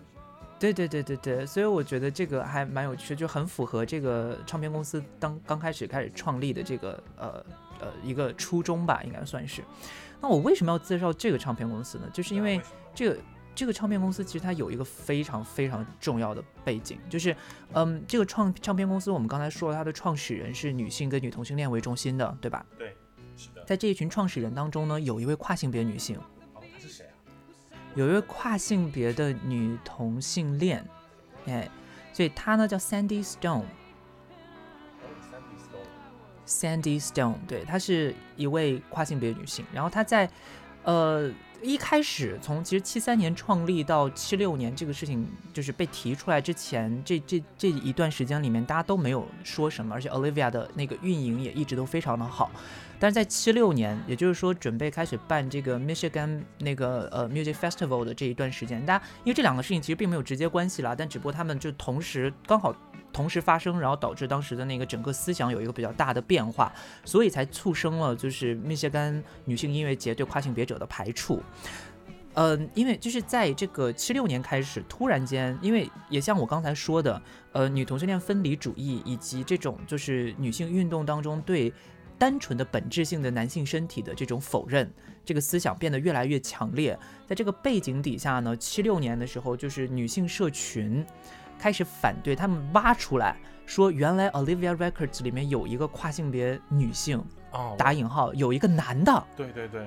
[0.58, 7.44] 对对对对对，所以我觉得这个还蛮有趣，就很符合这个唱片公司当刚开始开始创立的这个呃
[7.80, 9.62] 呃一个初衷吧，应该算是。
[10.20, 12.08] 那我为什么要介绍这个唱片公司呢？
[12.12, 12.60] 就是因为
[12.94, 13.20] 这个
[13.54, 17.34] 这个唱片公司其实它有一个非常非常重要的背景，就是
[17.72, 22.66] 嗯，这个创唱片公司我们刚才说了，它的创始人是女性跟女同性恋为中心的，对吧？
[22.76, 22.96] 对，
[23.36, 23.64] 是的。
[23.64, 26.16] 在这一群创始人当中呢，有一位跨性别女性，
[26.54, 27.14] 哦，她是谁啊？
[27.94, 30.84] 有一位跨性别的女同性恋，
[31.46, 31.68] 哎，
[32.12, 33.64] 所以她呢叫 Sandy Stone。
[36.48, 39.64] Sandy Stone，对，她是一位跨性别女性。
[39.72, 40.28] 然后她在，
[40.82, 41.30] 呃，
[41.60, 52.50] 一开始从其实七三年创立到七六年这个事情就是被提出来之前，这这这一段时间里面，大家都没有说什么，而且 Olivia 的那个运营也一直都非常的好。
[53.00, 62.74] 但是在七六年，也就是说准备开始办这个 Michigan 那个呃 Music Festival 的这一段时间，大家因为这两个事情其实并没有直接关系啦，但只不过他们就同时刚好
[63.12, 66.72] 同时发生，然后导致当时的那个整个思想有一个比较大的变化，
[67.04, 71.42] 所以才促生了就是密歇根女性音乐节对跨性别者的排除。
[72.34, 81.72] 嗯，因为就是在这个七六年开始，突然间，因为也像我刚才说的，呃，女同性恋分离主义以及这种就是女性运动当中对
[82.16, 84.88] 单纯的本质性的男性身体的这种否认，
[85.24, 86.96] 这个思想变得越来越强烈。
[87.26, 91.04] 在这个背景底下呢，七六年的时候，就是女性社群
[91.58, 99.86] 开始反对，他们挖出来说，原来 Olivia Records 里面有一个跨性别女性，哦，打引号，有一个男的，对对对，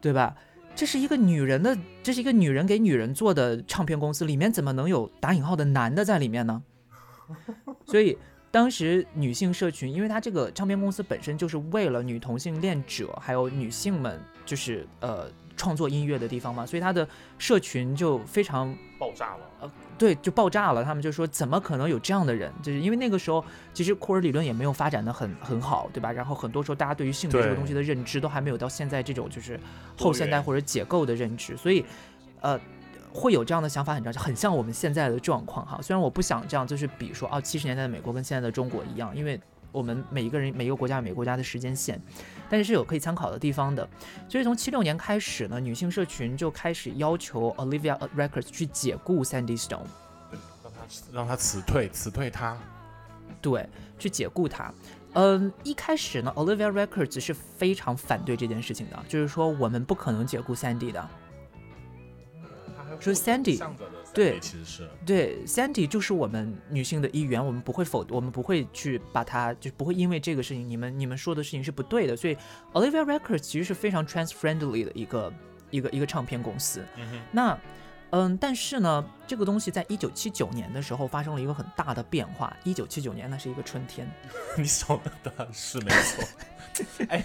[0.00, 0.34] 对吧？
[0.74, 6.62] 这是一个女人的，这是一个女人给女人做的唱片公司，里面怎么能有打引号的男的在里面呢？
[7.84, 8.16] 所以
[8.50, 17.06] 当时女性社群，因为它这个唱片公司本身就是为了女同性恋者还有女性们，就是呃创作音乐的地方嘛，所以他的
[17.38, 19.40] 社群就非常爆炸了。
[19.60, 20.82] 呃对，就爆炸了。
[20.82, 22.52] 他们就说，怎么可能有这样的人？
[22.60, 26.10] 就是因为那个时候，其实库尔理论也没有发展的很很好，对吧？
[26.10, 29.60] 然后很多时候，大家对于性别这个东西的认知都还没有到现在这种就是
[29.96, 31.84] 后现代或者解构的认知，所以，
[32.40, 32.58] 呃，
[33.12, 35.78] 会有这样的想法很正常，很像我们现在的状况哈。
[35.80, 39.40] 虽然我不想这样，就是比说，哦，七十年代的美国跟现在的中国一样，因为
[39.72, 42.00] 我们每一个人每一个国家有每个国家的时间线，
[42.48, 43.88] 但是是有可以参考的地方的。
[44.28, 49.80] 所以从七六年开始呢，女性社群就开始要求 Olivia Records 去解雇 Sandy Stone。
[50.30, 52.56] 对，让他让他辞退，辞退他。
[53.40, 53.68] 对，
[53.98, 54.72] 去解雇他。
[55.14, 61.08] 嗯，一开始呢，Olivia Records 是非常反对这件事情的，就是说我们不可能解雇 Sandy 的。
[63.00, 63.58] 说 Sandy
[64.14, 72.16] 对其实是对，Sandy 就是我们女性的一员，我们不会否，我们不会去把它，就不会因为这个事情，你们你们说的事情是不对的。
[72.16, 72.36] 所以
[72.72, 75.32] Olivia Records 其实是非常 trans friendly 的一个
[75.70, 76.84] 一个一个唱片公司。
[76.96, 77.58] 嗯，那，
[78.10, 82.54] 嗯，但是呢，这个东西在一九七九年的时候发生了一个很大的变化。
[82.64, 84.06] 一九七九年那是一个春天。
[84.58, 86.24] 你说的是没错。
[87.08, 87.24] 哎，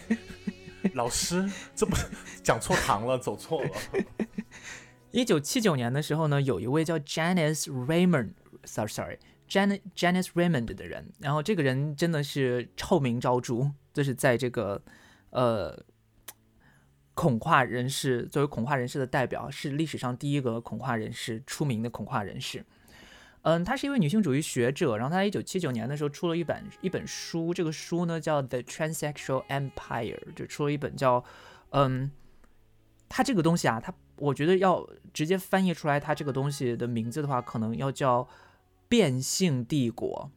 [0.93, 1.97] 老师，这不
[2.41, 3.69] 讲错堂了，走错了。
[5.17, 9.17] 一九七九年的时候呢，有一位叫 Janice Raymond，sorry sorry
[9.49, 14.79] Jan Janice Raymond 的人，然后这个人真的是臭名昭著，就是在这个
[15.31, 15.83] 呃
[17.15, 22.63] 恐跨人士作为恐跨人士的代表，是历史上第一个恐跨人士出名的恐跨人士。
[23.41, 31.23] 嗯，他是一位女性主义学者，然后他一九七九年的时候出了一本一本书，这个书呢叫《The Transsexual Empire》，就出了一本叫
[31.71, 32.11] 嗯，
[33.09, 38.27] 他这个东西啊，他我觉得要直接翻译出来，它这个东西的名字的话，可能要叫
[38.87, 40.31] 变性帝国，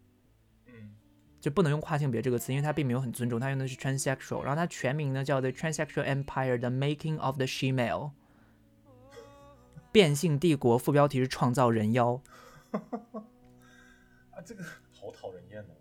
[0.66, 0.94] 嗯，
[1.40, 8.10] 就不能用跨性别这个词，因为它并没有很尊重，它用的是 transsexual，然后它全名呢叫 The Transsexual Empire: The Making of the She-Male，
[9.90, 12.20] 变性帝国，副标题是创造人妖。
[12.72, 14.62] 啊，这个
[14.92, 15.74] 好讨人厌哦。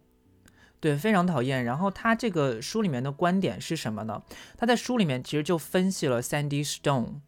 [0.80, 1.66] 对，非常讨厌。
[1.66, 4.24] 然后他这个书里面的观点是什么呢？
[4.58, 7.20] 他在书里面其实就分析了 Sandy Stone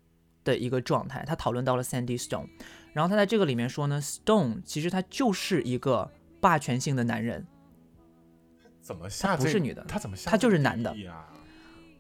[0.44, 2.48] 的一个状态，他讨论到了 Sandy Stone。
[2.94, 7.46] 然后他在这个里面说呢，Stone 其实他就是一个霸权性的男人。
[8.82, 9.38] 怎么下？
[9.38, 10.32] 不是女的，他怎么下？
[10.32, 10.96] 他就是男的。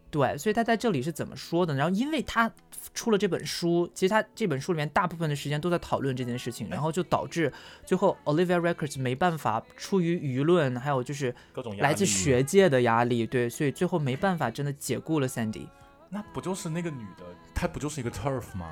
[0.10, 1.74] 对，所以他在这里是怎么说的？
[1.74, 2.52] 然后，因为他
[2.94, 7.50] 出了这本书，其实他这本书里面大部分的时间都在讨论这件事情，然后就导致
[7.86, 11.34] 最后 Olivia Records 没办法，出于舆论还有就是
[11.80, 15.68] 来自学界的压力，对，所以最后没办法真的解雇了 Sandy。
[16.12, 17.24] 那不就是那个女的？
[17.55, 18.70] 她不就是一个 turf 吗？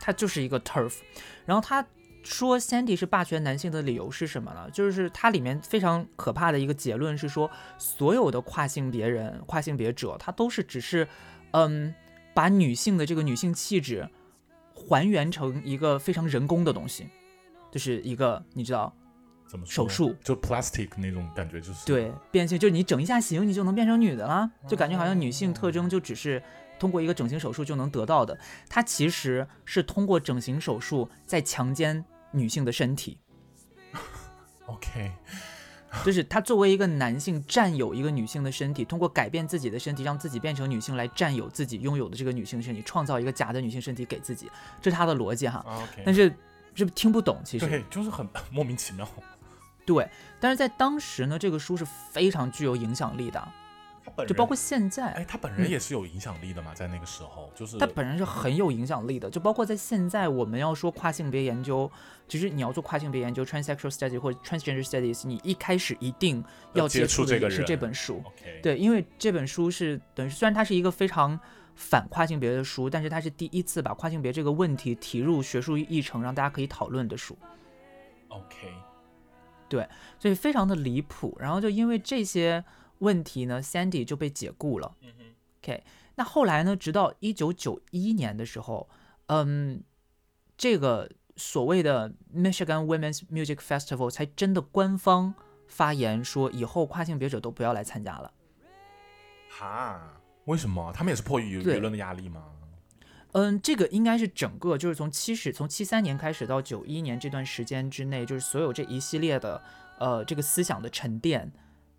[0.00, 0.94] 她就是一个 turf，
[1.44, 1.84] 然后她。
[2.24, 4.70] 说 Sandy 是霸权男性的理由是什么呢？
[4.70, 11.08] 就是它里面非常可怕的一个结论是说，所有的跨性别人、跨性别者，他都是只是，
[11.50, 11.92] 嗯，
[12.32, 14.08] 把女性的这个女性气质
[14.72, 17.08] 还原成一个非常人工的东西，
[17.72, 18.94] 就是一个你知道
[19.52, 26.42] 怎么手术就 plastic 那种感觉，就是对变性，就是你整一下形，你就能变成女的了，就感觉好像女性特征就只是。
[26.78, 28.36] 通过一个整形手术就能得到的，
[28.68, 33.18] 它其实是通过整形手术在强奸女性的身体。
[34.66, 35.12] OK，
[36.04, 44.50] 就是他作为一个男性占有一个女性的身体，通过改变自己的身体，让自己变成女性来占有自己拥有的这个女性身体，创造一个假的女性身体给自己，
[44.80, 45.64] 这是他的逻辑哈。
[45.64, 46.22] OK，但是
[46.74, 47.40] 是不是听不懂？
[47.44, 49.08] 其实对，就是很 莫名其妙。
[49.84, 50.08] 对，
[50.40, 53.48] 但是在当时呢，这个书是非常具有影响力的。
[54.04, 59.30] 他本就包括现在，哎，他本人也是有影响力的嘛，在那个时候，就是他本人是很有影响力的。
[59.30, 61.88] 就包括在现在，我们要说跨性别研究，
[62.26, 68.20] 其实你要做跨性别研究 （transsexual studies） 或者 transgender studies，你一开始一定要接触的是这本书。
[68.60, 71.38] 对，因为这本书是等于虽然它是一个非常
[71.76, 77.38] 反跨性别的书，但是它是第一次把跨性别这个问题提入学术议程，让大家可以讨论的书。
[78.30, 78.68] OK，
[79.76, 81.36] 对，所以非常的离谱。
[81.40, 82.64] 然后就因为这些。
[83.02, 84.94] 问题呢？Sandy 就被解雇了。
[85.00, 85.24] 嗯哼
[85.58, 85.82] OK，
[86.14, 86.76] 那后来呢？
[86.76, 88.88] 直到一九九一年的时候，
[89.26, 89.82] 嗯，
[90.56, 95.34] 这个所谓的 Michigan Women's Music Festival 才真的官方
[95.66, 98.32] 发言说，以后跨性别者都不要来参加了。
[99.50, 100.20] 哈？
[100.44, 100.92] 为什么？
[100.92, 102.44] 他们也是迫于舆论的压力吗？
[103.32, 109.62] 嗯，这个应该是整个就是从七十从七三年开始到九一年这段时间之内，就是所有这一系列的
[109.98, 111.52] 呃这个思想的沉淀。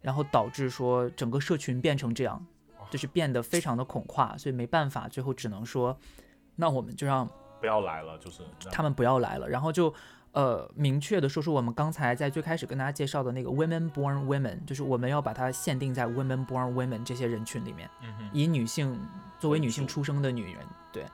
[0.04, 2.46] 然后导致说整个社群变成这样，
[2.92, 5.98] 就是变得非常的恐跨，所以没办法，最后只能说，
[6.58, 7.26] 那我们就让
[7.62, 9.94] 不要来了，就是他们不要来了，然后就
[10.34, 17.90] 呃明确的说出我们刚才在最开始跟大家介绍的那个 women born women，就是我们要把它限定在 women born women 这些人群里面，
[18.34, 19.00] 以女性
[19.40, 20.58] 作为女性出生的女人
[20.92, 21.06] 对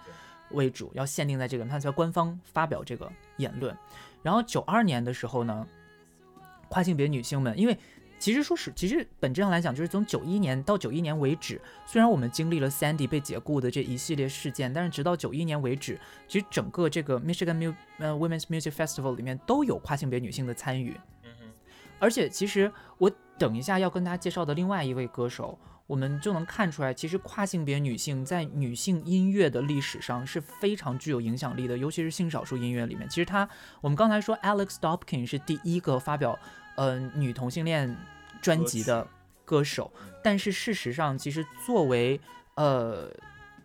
[0.52, 3.78] 为主，要限定在这个，他才官方发表这个言论。
[4.24, 5.68] 然后九二年的时候呢，
[6.68, 7.78] 跨性别女性们因为。
[8.20, 15.98] 其实说是，其实本质上来讲，就是从九一年到九一年为止，虽然我们经历了 Sandy 被解雇的这一系列事件，但是直到九一年为止，
[16.28, 21.00] 其实整个这个 Michigan Mu 呃 Women's Music Festival 里面都有跨性别女性的参与。
[21.24, 21.46] 嗯哼。
[21.98, 25.58] 而且其实我等一下要跟大家介绍的另外一位歌手，
[25.88, 33.08] 我们就能看出来，其实跨性别女性在女性音乐的历史上是非常具有影响力的，尤其是性少数音乐里面。
[33.08, 33.48] 其实她，
[33.80, 36.38] 我们刚才说 Alex Dobkin 是第一个发表。
[36.82, 37.94] 嗯，女同性恋
[38.42, 39.06] 专辑的
[39.44, 39.92] 歌手，
[40.24, 42.18] 但是事实上，其实作为
[42.56, 43.12] 呃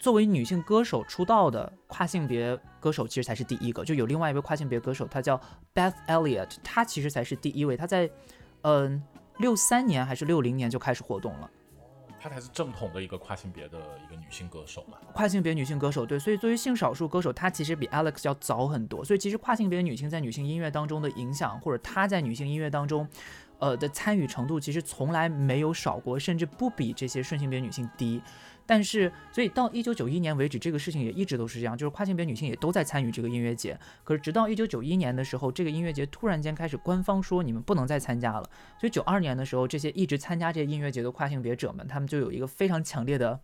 [0.01, 3.85] 作为女性歌手出道的跨性别歌手，其实才是第一个。
[3.85, 5.41] 就有另外一位跨性别歌手，她叫
[5.73, 7.77] Beth Elliott，她其实才是第一位。
[7.77, 8.11] 她在
[8.63, 9.01] 嗯
[9.39, 11.49] 六三年还是六零年就开始活动了。
[12.25, 14.97] 她才是正统的一个跨性别的一个女性歌手嘛？
[15.13, 19.05] 跨性别女性歌手，对，所以作为性少数歌手，她其实比 Alex 要早很多。
[19.05, 23.07] 所以其实跨性别女性在女性音乐当中的影响，或者她在女性音乐当中，
[23.59, 28.23] 呃的参与程度其实从来没有少过，甚至不比这些顺性别女性低。
[28.67, 33.79] 但是，所以到一九九一年为止，这个事情也一直都是这样，就是跨性别女性也都在参与这个音乐节。
[34.03, 38.43] 可是，直到一九九一年的时候，这个音乐节突然间开始官方说你们不能再参加了。
[38.81, 43.39] 所以九二年的时候，这些一直参加这些音乐节的跨性别者们，他们就有一个非常强烈的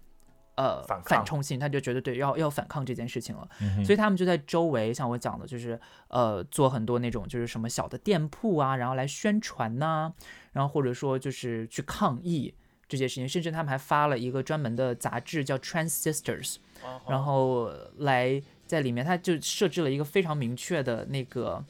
[0.57, 3.49] 呃反反冲性，他就觉得对要要反抗这件事情了。
[3.61, 10.13] 嗯所以他们就在周围，像我讲的，就是呃，做很多那种就是什么小的店铺啊，然后来宣传呐、
[10.53, 12.55] 然后或者说就是去抗议
[12.91, 16.55] 这些事情，甚至他们还发了一个专门的杂志叫《Trans Sisters》，
[17.09, 21.65] 然后来在里面，他就设置了一个非常明确的那个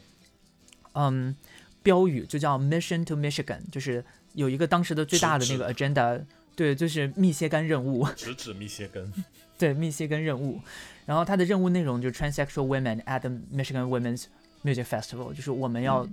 [0.94, 1.36] 嗯
[1.82, 4.02] 标语，就叫 Mission to Michigan，就是
[4.32, 6.24] 有一个当时的最大的那个 agenda，
[6.56, 8.06] 对，就是密歇根任务。
[8.16, 9.12] 直指密歇根，
[9.58, 10.58] 对密歇根任务，
[11.04, 14.24] 然后他的任务内容就是 transsexual women at the Michigan Women's
[14.64, 16.08] Music Festival，就是我们要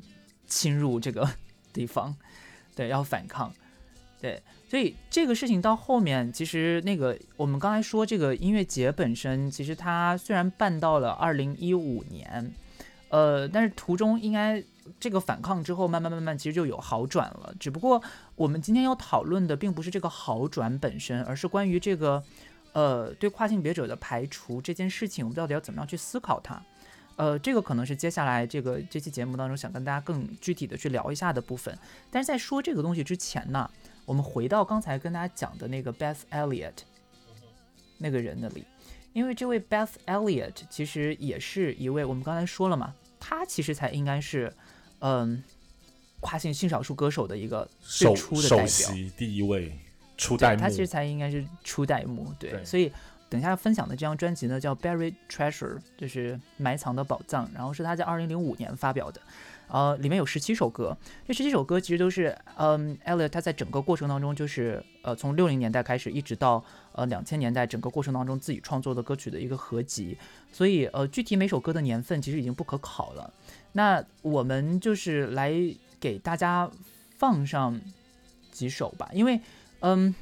[0.47, 1.29] 侵入这个
[1.71, 2.15] 地方，
[2.75, 3.53] 对，要反抗，
[4.21, 12.53] 对，所以这个事情到后面，其实那个我们刚才说这个音乐节本身，其实它虽然办到了二零一五年，
[13.09, 14.63] 呃，但是途中应该
[14.99, 18.03] 这个反抗之后，慢慢慢慢其实就有好转了，只不过
[18.35, 22.23] 我们今天要讨论的并不是这个好转本身，而是关于这个。
[22.73, 26.61] 呃，对跨性别者的排除这件事情，我们到底要怎么样去思考它？
[27.15, 31.75] 呃，这个可能是接下来这个这期节目当中想跟大家更具体的去聊一下的部分。
[32.11, 33.67] 但是在说这个东西之前呢，
[34.07, 36.77] 我们回到刚才跟大家讲的那个 Beth Elliott
[37.97, 38.63] 那个人那里，
[39.11, 44.51] 因为这位 Beth Elliott 其实也是一位我们刚才说了嘛，她其实才应该是
[44.99, 45.43] 嗯、
[46.21, 48.65] 跨性性少数歌手的一个最初的代表。
[48.65, 49.77] 席第一位
[50.15, 52.63] 初对代目，他其实才应该是初代目，对，对。
[52.63, 52.89] 所以
[53.29, 59.19] 等一下分享的这张专辑呢叫《Buried Treasure》，就是埋藏的宝藏，然后是他在二零零五年发表的，
[59.67, 60.97] 呃，里面有十七首歌，
[61.27, 66.63] 这十七首歌其实都是，嗯，Elliot 他在整个过程当中就是，呃，从六零年代开始一直到
[66.93, 70.17] 呃两千年代整个过程当中自己创作的歌曲的一个合集，
[70.51, 73.33] 所以呃具体每首歌的年份其实已经不可考了，
[73.73, 75.53] 那我们就是来
[75.99, 76.69] 给大家
[77.17, 77.79] 放上
[78.51, 79.39] 几首吧，因为。
[79.79, 80.15] 嗯，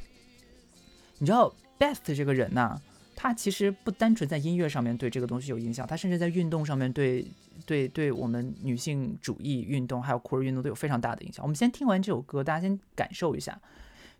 [1.19, 2.81] 你知道 Best 这个人呐、
[3.15, 7.25] 他其实不单纯在音乐上面对这个东西有影响，他甚至在运动上面对
[7.66, 11.44] 对对我们女性主义运动还有 queer 运动都有非常大的影响。
[11.44, 13.60] 我们先听完这首歌，大家先感受一下。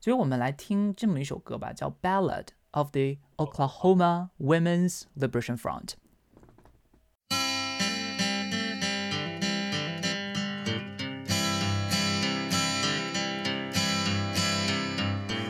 [0.01, 5.87] 所以我们来听这么一首歌吧，叫《Ballad of the Oklahoma Women's Liberation Front》。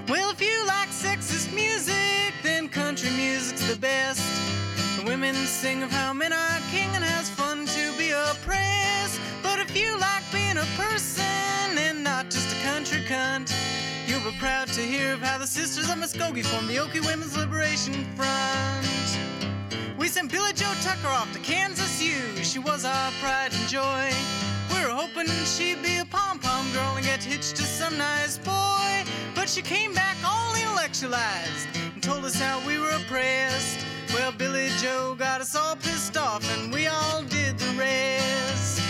[0.08, 4.20] Well, if you like sexist music, then country music's the best.
[4.98, 7.33] The women sing of how men are king and has fun to
[8.47, 13.53] but if you like being a person and not just a country cunt,
[14.07, 17.37] you'll be proud to hear of how the sisters of Muskogee formed the Okie Women's
[17.37, 18.87] Liberation Front.
[19.97, 22.43] We sent Billy Joe Tucker off to Kansas U.
[22.43, 24.11] She was our pride and joy.
[24.73, 28.37] We were hoping she'd be a pom pom girl and get hitched to some nice
[28.37, 29.05] boy.
[29.33, 33.85] But she came back all intellectualized and told us how we were oppressed.
[34.15, 38.84] Well, Billy Joe got us all pissed off and we all did the rest.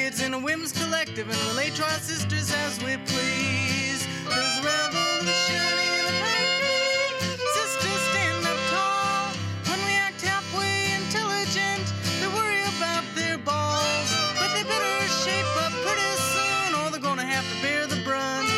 [0.00, 4.00] Kids in a women's collective and relate to our sisters as we please.
[4.32, 7.36] There's revolution in the country.
[7.58, 9.28] Sisters stand up tall.
[9.68, 11.84] When we act halfway intelligent,
[12.20, 14.08] they worry about their balls.
[14.38, 18.48] But they better shape up pretty soon, or they're gonna have to bear the brunt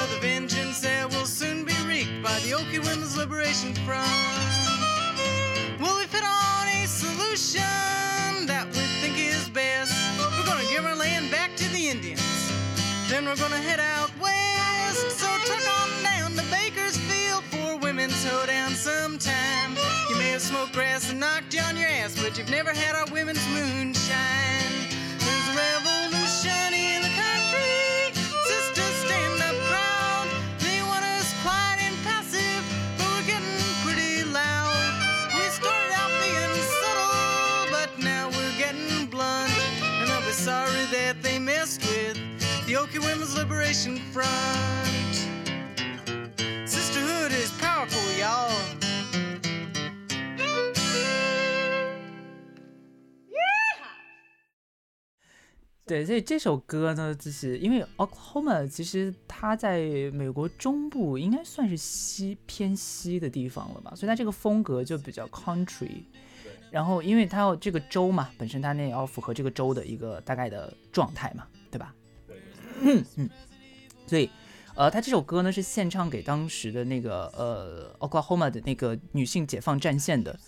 [0.00, 4.55] of the vengeance that will soon be wreaked by the Okie Women's Liberation Front.
[13.16, 15.10] Then we're gonna head out west.
[15.18, 19.74] So truck on down to Bakersfield for women's hoedown sometime.
[20.10, 22.94] You may have smoked grass and knocked you on your ass, but you've never had
[22.94, 24.85] our women's moonshine.
[43.36, 45.14] Liberation Front.
[46.66, 48.50] Sisterhood is powerful, y'all.
[55.84, 59.80] 对，所以这首歌呢，就是因为 Oklahoma 其实它在
[60.12, 66.02] 美国中部应该算是西偏西的地方了吧，所以它这个风格就比较 country。
[66.72, 71.46] 然后因为它要这个州嘛，本身它那也要符合这个州的一个大概的状态嘛？
[72.80, 73.30] 嗯嗯。
[74.06, 74.30] 所以，
[74.74, 80.38] 呃，他这首歌呢是献唱给当时的那个呃 Oklahoma 的那个女性解放战线的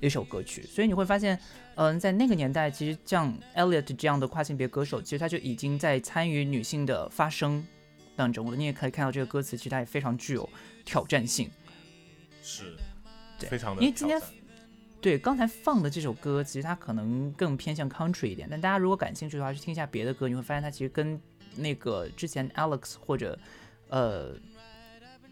[0.00, 0.62] 一首歌曲。
[0.62, 1.38] 所以你会发现。
[1.78, 7.62] 嗯，在那个年代，其实像 Elliot 这样的跨性别歌手，其实他就已经在参与女性的发声
[8.16, 8.56] 当中了。
[8.56, 10.48] 你也可以看到这个歌词，其实它也非常具有
[10.86, 11.50] 挑战性。
[12.42, 12.74] 是，
[13.38, 13.82] 对，非常的。
[13.82, 14.18] 因为今天
[15.02, 18.48] 对刚才放的这首歌，其实它可能更偏向 country 一点。
[18.50, 21.20] 但大家如果感兴趣的话，去听一下别的歌，你会发现它其实跟
[21.56, 23.38] 那个之前 Alex 或者
[23.88, 24.34] 呃。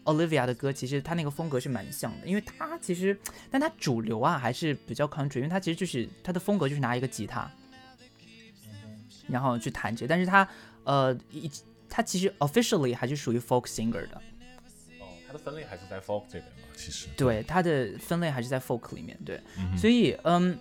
[0.05, 3.17] Olivia 的歌其实他那个风格是蛮像的，因为他其实，
[3.49, 7.49] 但他主流啊还是比较 country，因为他其实就是他的风格就是拿一个吉他，
[9.27, 10.47] 然后去弹这，但是他
[10.83, 11.49] 呃一
[11.89, 14.21] 他其实 officially 还是属于 folk singer 的。
[14.99, 17.07] 哦，他的分类还是在 folk 这边嘛，其实。
[17.17, 19.41] 对，他的分类还是在 folk 里面，对，
[19.75, 20.55] 所以嗯。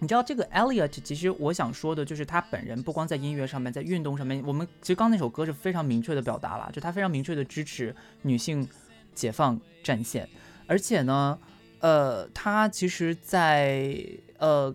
[0.00, 8.68] 你知道这个 Elliot，其实我想说的就是他本人不光在音乐上面，在运动上面，我们其实刚那首歌是非常明确的表达了，就他非常明确的支持女性
[9.12, 10.28] 解放战线，
[10.68, 11.36] 而且呢，
[11.80, 13.98] 呃，他其实，在
[14.38, 14.72] 呃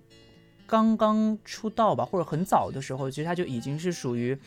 [0.66, 4.38] 刚刚出道吧，或者很早的时候，其实他就已经是属于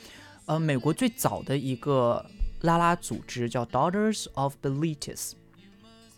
[0.45, 2.25] 呃美国最早的一个
[2.61, 5.33] 拉拉组织，叫 Daughters of the Latest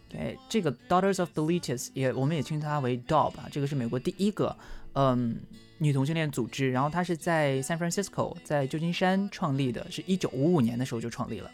[0.09, 4.56] 对，这个 Daughters of the Leeches 也，我们也称它为 DOB 啊，这个是美国第一个
[4.94, 5.38] 嗯
[5.76, 11.50] 女同性恋组织，然后它是在 San Francisco，在旧金山创立的，是一九五五年的时候就创立了，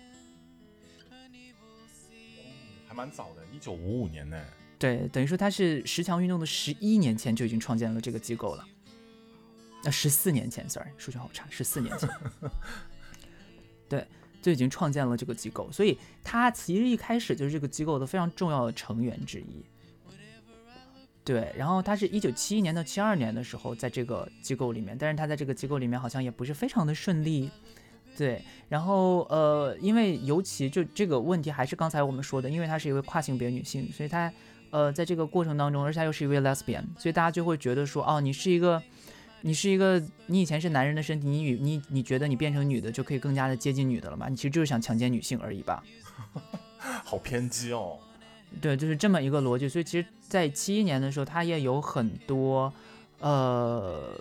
[2.86, 4.40] 还蛮早的，一九五五年呢。
[4.78, 8.64] 对，等于说它是十强运动的十一年前就已经创建了这个机构了，
[9.82, 12.08] 那十四年前，sorry，数学好差，十四年前，
[13.88, 14.06] 对。
[14.44, 19.64] 就已经创建了这个机构，所以他其实一开始就是这个机构的非常重要的成员之一。
[21.24, 27.50] 对，然后他是一九七一年到七二年的时候在这个机构里面，但是他在这个机构里面好像也不是非常的顺利。
[28.18, 34.30] 对，然后呃，因为尤其就这个问题还是刚才我们说的，因为她是一位跨性别女性，所以她
[34.68, 38.82] 呃在这个过程当中，而且她又是一位 lesbian，所以大家就会觉得说，哦，你是一个。
[39.46, 44.26] 你是一个，你以前是男人的身体，你女你你觉得你变成女的就可以更加的接近女的了吗？
[44.30, 45.84] 你其实就是想强奸女性而已吧？
[47.04, 47.98] 好偏激哦。
[48.62, 49.68] 对，就是这么一个逻辑。
[49.68, 52.72] 所以其实，在七一年的时候，他也有很多，
[53.20, 54.18] 呃，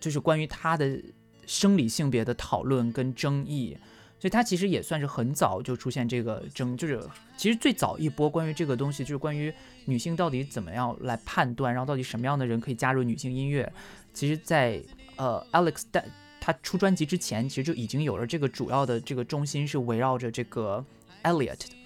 [0.00, 1.00] 就是关于他的
[1.46, 3.76] 生理性别的讨论跟争议。
[4.18, 7.00] 所以他其实也算是很早就出现这个争，就是
[7.36, 9.54] 其实最早一波关于这个东西，就是关于
[9.84, 13.70] 女性到底怎么样来判断，然后到底什么样的人可以加入女性音乐。
[14.14, 14.80] 其实，在
[15.16, 16.04] 呃，Alex 在
[16.40, 20.84] 他出专辑之前，其实就已经有了这个主要的这个中心是围绕着这个
[21.24, 21.76] Elliot 的，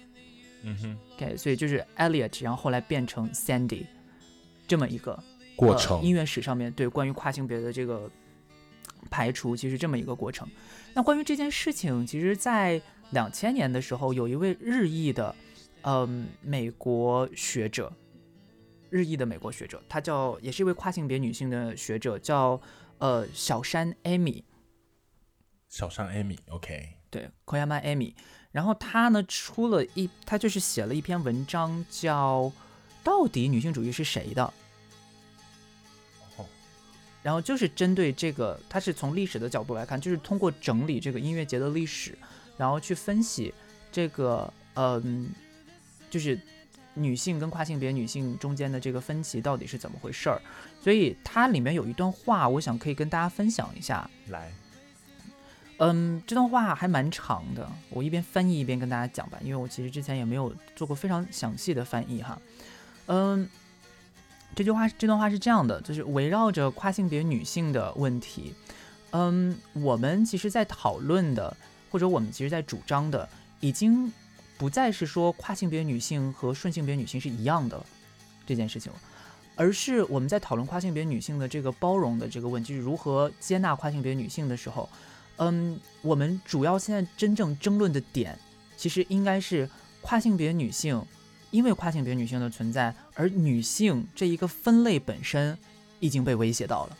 [0.63, 3.85] 嗯哼，OK，所以就是 Elliot，然后后来变成 Sandy
[4.67, 5.21] 这么一个
[5.55, 6.01] 过程。
[6.03, 8.09] 音乐史上面对关于跨性别的这个
[9.09, 10.47] 排除，其实这么一个过程。
[10.93, 15.35] 那关于这件事情，其实，在两千年的时候，有一位日裔的，
[15.81, 17.91] 嗯，美国学者。
[18.89, 22.59] 日裔的美国学者，她叫，也是一位跨性别女性的学者，叫
[22.97, 24.43] 呃小山艾米。
[25.67, 28.15] 小山艾米，OK，对，Koyama 艾米。
[28.51, 32.43] 然后她呢出了一，她就是写了一篇文章，叫
[33.03, 34.53] 《到底女性主义是谁的》。
[37.21, 42.17] 然后就是针对这个，她是从历史的角度来看，就是通过整理这个音乐节的历史，
[42.57, 43.53] 然后去分析
[43.91, 45.29] 这个，嗯，
[46.09, 46.39] 就是。
[46.95, 50.41] 女性跟跨性别女性中间的这个分歧到底是怎么回事儿？
[50.81, 54.09] 所以它里面有一段话，我想可以跟大家分享一下。
[54.27, 54.51] 来，
[55.77, 62.41] 嗯，这段话还蛮长的，我一边翻译一边跟大家讲吧，因为我其实之前也没有做过非常详细的翻译哈。
[63.07, 63.47] 嗯，
[64.55, 68.53] 这句话这段话是这样的，就是围绕着跨性别女性的问题，
[69.11, 71.55] 嗯，我们其实在讨论的，
[71.89, 73.29] 或者我们其实在主张的，
[73.59, 74.11] 已经。
[74.59, 77.83] 不再是说跨性别女性和顺性别女性是一样的
[78.45, 78.99] 这件事情了，
[79.55, 84.89] 而是我们在讨论跨性别女性的这个包容的这个问题，如何接纳跨性别女性的时候，
[85.37, 88.37] 嗯，我们主要现在真正争论的点，
[88.75, 89.69] 其实应该是
[90.01, 91.01] 跨性别女性，
[91.51, 95.57] 因为跨性别女性的存在，而女性这一个分类本身
[96.01, 96.97] 已经被威胁到了。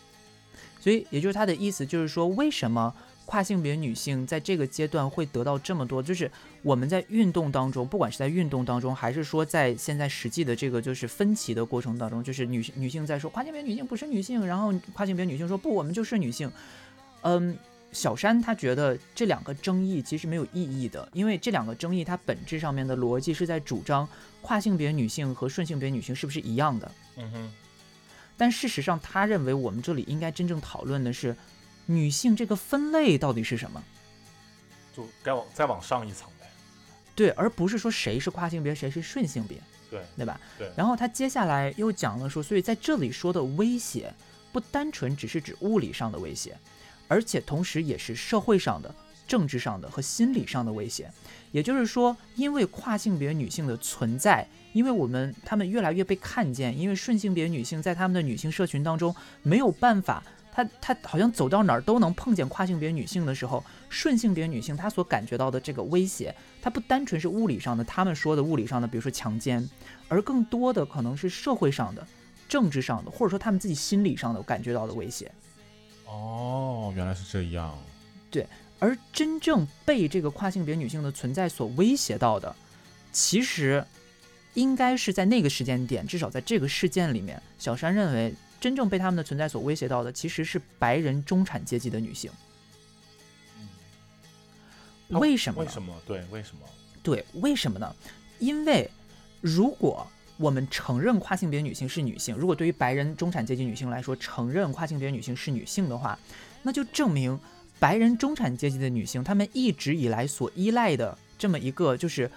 [0.80, 2.96] 所以也就是他的意思就是说，为什么
[3.30, 6.02] 跨性别女性在这个阶段会得到这么多？
[6.02, 6.32] 就是
[6.64, 16.52] 我们在运动当中，不管是在运动当中，还是说在现在实际的这个就是分歧的过程当中，就是女女性在说跨性别女性不是女性，然后跨性别女性说不，我们就是女性。
[17.22, 17.56] 嗯，
[17.92, 24.10] 小山他觉得这两个争议其实没有意义的，因为这两个争议它本质上面的逻辑是在主张
[24.42, 26.92] 跨性别女性和顺性别女性是不是一样的。
[27.18, 27.54] 嗯哼，
[28.36, 31.36] 但事实上，他认为我们这里应该真正讨论的是
[31.92, 33.84] 女性这个分类到底是什么，
[34.96, 36.48] 就该往再往上一层呗。
[37.16, 39.60] 对，而不是说谁是跨性别，谁是顺性别，
[39.90, 40.40] 对对吧？
[40.56, 44.14] 对然后他接下来又讲了说，所以在这里说的威胁，
[44.52, 46.56] 不单纯只是指物理上的威胁，
[47.08, 48.94] 而且同时也是社会上的、
[49.28, 51.12] 政治上的和心理上的威胁。
[51.52, 60.24] 也就是说，因为跨性别女性的存在，因为我们她们越来越被看见，因为顺性别女性在她们的女性社群当中没有办法，
[60.64, 69.68] 她她好像走到哪儿都能碰见跨性别女性的时候，顺性别女性她所感觉到的这个威胁，它不单纯是物理上的，他们说的物理上的，比如说强奸，
[70.08, 72.06] 而更多的可能是社会上的、
[72.48, 75.32] 政治上的，或者说他们自己心理上的感觉到的威胁。
[76.06, 77.78] 哦，原来是这样。
[78.32, 78.46] 对
[78.80, 82.56] 而真正被这个跨性别女性的存在所威胁到的，
[83.12, 83.84] 其实
[84.54, 92.32] 应该是在那个时间点，至少在这个事件里面，小山认为真正被他们的存在所威胁到的，其实是白人中产阶级的女性。
[95.08, 95.68] 那为什么呢？
[95.68, 95.96] 为什么？
[96.06, 96.62] 对，为什么？
[97.02, 97.96] 对，为什么呢？
[98.38, 98.90] 因为
[99.42, 100.06] 如果
[100.38, 106.18] 我们承认跨性别女性是女性，如果对于白人中产阶级女性来说，承认跨性别女性是女性的话，
[106.62, 107.40] 那就证明
[107.80, 112.30] 白人中产阶级的女性，她们一直以来所依赖的这么一个，就是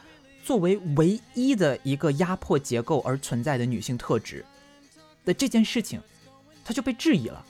[0.43, 4.45] 作为唯一的一个压迫结构而存在的女性特质
[5.25, 6.01] 的这件事情，
[6.65, 7.45] 它就被质疑了。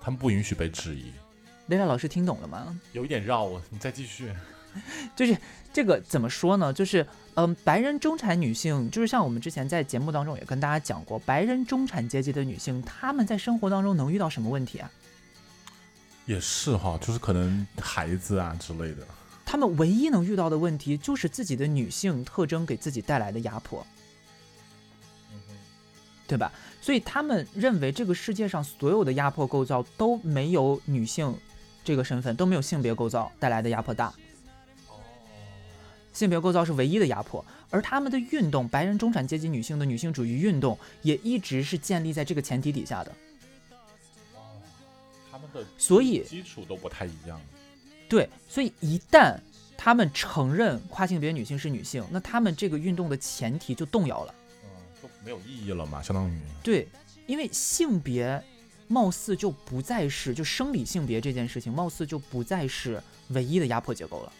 [0.00, 1.12] 他们不允许被质疑，
[1.68, 2.78] 雷娜老师听懂了吗？
[2.92, 4.32] 有一点绕我，你再继续。
[5.14, 5.36] 就是
[5.72, 6.72] 这个怎么说呢？
[6.72, 14.90] 就是嗯，白人中产女性，就是像我们之前在节目当中也跟大家讲过，白人中产阶级的女性，她们在生活当中能遇到什么问题啊？
[16.26, 19.06] 也是哈，就是可能孩子啊之类的。
[19.46, 23.86] 她们唯一能遇到的问题，就是自己的女性特征给自己带来的压迫，
[26.26, 26.52] 对吧？
[26.84, 31.34] 所以他们认为这个世界上所有的压迫构造都没有女性
[31.82, 34.12] 这个身份，都没有性别构造带来的压迫大。
[36.12, 43.10] 性别构造是唯一的压迫，而他们的运动，白人中产阶级女性的女性主义运动，也一直是建立在这个前提底下的。
[45.32, 47.40] 他们的所以基础都不太一样。
[48.10, 49.38] 对，所以一旦
[49.78, 54.34] 他们承认跨性别女性是女性，那他们这个运动的前提就动摇了。
[55.24, 56.38] 没有意义了嘛，相当于。
[56.62, 56.86] 对，
[57.26, 58.42] 因为性别
[58.86, 64.32] 貌似就不再是就生理性别这件事情，貌似就不再是唯一的压迫结构了。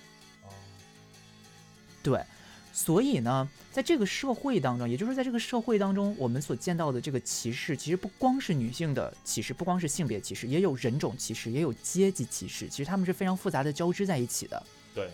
[2.03, 2.23] 对，
[2.71, 14.63] 所以呢，在这个社会当中，也就是在这个社会当中，我们所见到的这个歧视，其实不光是女性的歧视，不光是性别歧视，也有人种歧视，也有阶级歧视，其实他们是非常复杂的交织在一起的。
[14.95, 15.11] 对，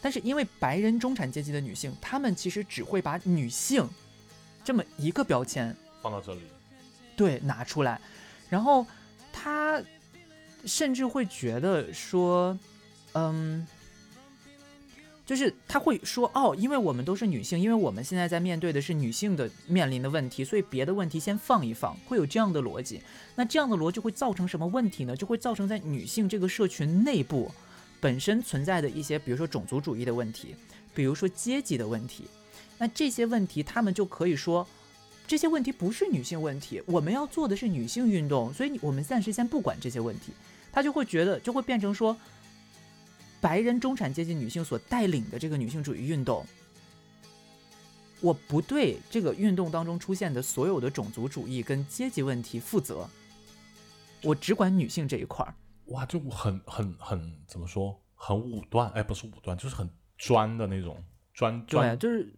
[0.00, 3.88] 但是因为白人中产阶级的女性，她们其实只会把女性
[4.64, 6.40] 这么一个标签放到这里。
[7.16, 8.00] 对拿出来，
[8.48, 8.84] 然后
[9.32, 9.80] 他
[10.64, 12.58] 甚至会觉得说，
[13.12, 13.66] 嗯。
[15.26, 23.00] 就是他会说哦，因为我们都是女性，因为我们现在在面对的是女性的面临的问题，所以别的问题先放一放，会有这样的逻辑。
[23.34, 25.16] 那这样的逻辑会造成什么问题呢？
[25.16, 27.50] 就会造成在女性这个社群内部
[28.00, 30.54] 本身存在的一些，比如说种族主义的问题，
[30.94, 32.26] 比如说阶级的问题。
[32.78, 34.66] 那这些问题，他们就可以说
[35.26, 40.32] 这些问题不是女性问题，我们要做的是女性运动，所以我们暂时先不管这些问题。
[40.72, 42.16] 他就会觉得，就会变成说。
[43.40, 46.46] 白人中产阶级女性所带领的这个女性主义运动，
[48.22, 53.06] 我不对这个运动当中出现的所有的种族主义跟阶级问题负责，
[54.22, 55.54] 我只管女性这一块儿。
[55.88, 60.96] 哇，就很很很怎么说，很武断，哎，不是武断，就是很专的那种
[61.34, 62.34] 专专，对，就是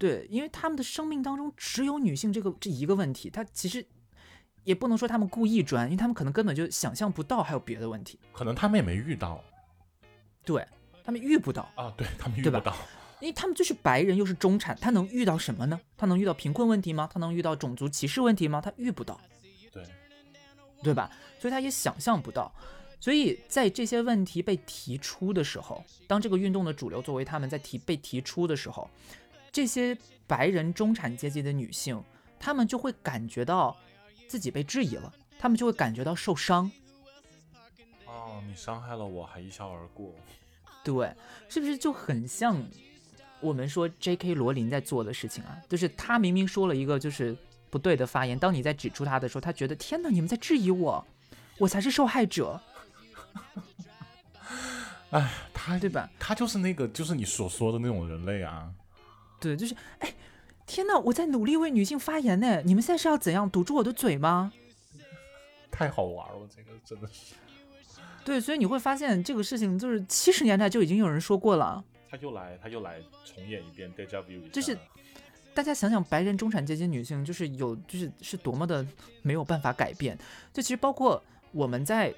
[0.00, 3.86] 对，因为他们的生命当中只有女性这个这一个问题，他其实
[4.64, 9.44] 也不能说他们故意专，因为他们可能根本就想象不到还有别的问题，可能他们也没遇到
[10.42, 10.66] 对
[11.04, 11.70] 他们遇不到。
[11.74, 12.74] 啊，对他们遇不到。
[13.20, 15.78] 因为他们就是白人，又是中产，他能遇到什么呢？
[15.98, 17.06] 他能遇到贫困问题吗？
[17.12, 18.62] 他能遇到种族歧视问题吗？
[18.62, 19.20] 他遇不到，
[19.70, 19.84] 对，
[20.82, 21.10] 对吧？
[21.38, 22.50] 所以他也想象不到。
[22.98, 28.88] 所以在这些问题被提出的时候，当这个运动的主流作为他们在提被提出的时候，
[29.52, 29.96] 这些
[30.26, 32.02] 白人中产阶级的女性，
[32.38, 33.76] 她们就会感觉到
[34.28, 36.70] 自己被质疑了，她们就会感觉到受伤。
[38.06, 40.14] 哦，你伤害了我，还一笑而过。
[40.84, 41.14] 对，
[41.48, 42.64] 是不是就很像
[43.40, 44.34] 我们说 J.K.
[44.34, 45.58] 罗琳在做的事情啊？
[45.68, 47.36] 就是她明明说了一个就是
[47.68, 51.06] 不对的发言，当你在指出她的时候，她觉得天哪，你们在质疑我，
[51.58, 52.60] 我才是受害者。
[55.10, 56.08] 哎，他对吧？
[56.20, 58.72] 他就是那个，就是你所说的那种人类啊。
[59.40, 60.14] 对，就是哎，
[60.66, 64.52] 天哪，我在努力为女性发言呢，你们现在是要怎样堵住我的嘴吗？
[65.70, 67.34] 太好玩了，这个真的是。
[68.24, 71.82] 对，所以你会发现这个事情就是七十年代就已经有人说过了。
[72.10, 74.76] 他又来，他又来重演一遍 deja vu，就是
[75.54, 78.86] 大家想想，白人中产阶级女性就是有，就是是多么的
[79.22, 80.18] 没有办法改变。
[80.52, 81.22] 就其实包括
[81.52, 82.14] 我们在。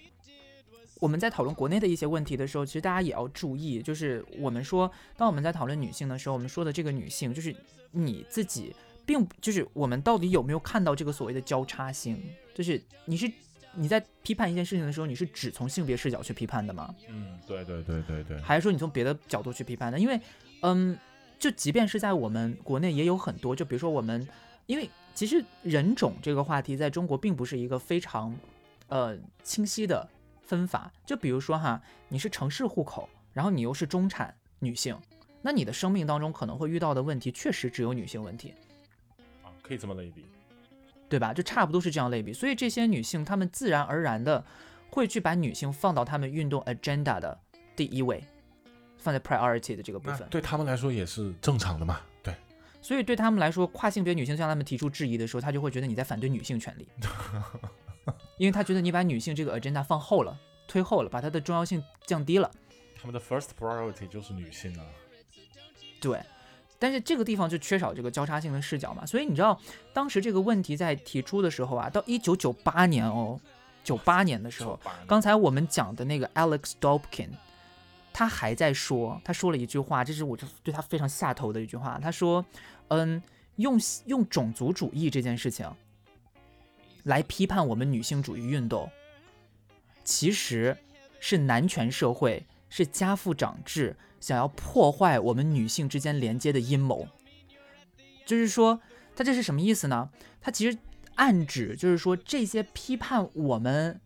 [1.03, 7.53] 我们在讨论国内的一些问题的时候，其实大家也要注意，就是我们说，当我们在讨论女性的时候，我们说的这个女性，就是
[7.91, 8.73] 你自己，
[9.05, 12.23] 并就是我们到底有没有看到这个所谓的交叉性？
[12.55, 13.29] 就是你是
[13.75, 16.95] 你在批判一件事情的时候，你是只从性别视角去批判的吗？
[17.09, 18.41] 嗯，对对对对对。
[18.41, 19.99] 还是说你从别的角度去批判的？
[19.99, 20.21] 因为，
[20.61, 20.97] 嗯，
[21.37, 24.25] 就即便是在我们国内也有很多，就比如说我们，
[24.67, 28.33] 因为其实人种这个话题在中国并不是一个非常
[28.87, 30.09] 呃清晰的。
[30.53, 31.81] 分法就比如说哈，
[32.11, 34.95] 你是城市户口，然后你又是中产女性，
[35.41, 38.53] 那你的生命当中可能会遇到的问题确实只有女性问题
[39.43, 40.27] 啊，可以这么类比，
[41.09, 41.33] 对吧？
[41.33, 44.45] 就差不多是这样类比，所以这些女性她们自然而然的
[44.91, 47.41] 会去把女性放到她们运动 agenda 的
[47.75, 48.23] 第一位，
[48.99, 52.35] 放在 priority 的这个部分，对他们来说也是正常的嘛，对。
[52.83, 56.87] 所以对他们来说，跨性别女性向他们提出质疑的时候，他就会觉得你在反对女性权利。
[58.39, 62.51] 因为他觉得你把女性这个 agenda 放后了，推后了，把它的重要性降低了。
[63.01, 64.85] 他们的 first priority 就是女性啊。
[66.01, 66.21] 对，
[66.79, 69.07] 但是这个地方就缺少这个交叉性的视角嘛。
[69.07, 69.61] 所以你知道，
[69.93, 73.41] 当时这个问题在提出的时候啊，到一九九八年哦，
[73.85, 77.31] 九八年的时候，刚才我们讲的那个 Alex Dobkin，
[78.13, 82.01] 他还在说，他说了一句话，这是我就对他非常下头的一句话。
[82.03, 82.45] 他说，
[82.89, 83.23] 嗯，
[83.57, 85.69] 用用种族主义这件事情。
[87.05, 88.91] 来批判我们女性主义运动，
[90.05, 90.77] 其实
[91.19, 97.09] 是男权社会，是家父长制想要破坏我们女性之间连接的阴谋。
[98.25, 98.81] 就是说，
[99.17, 100.11] 他这是什么意思呢？
[100.41, 100.79] 他其实
[101.17, 104.01] 暗指就是说，这些批判我们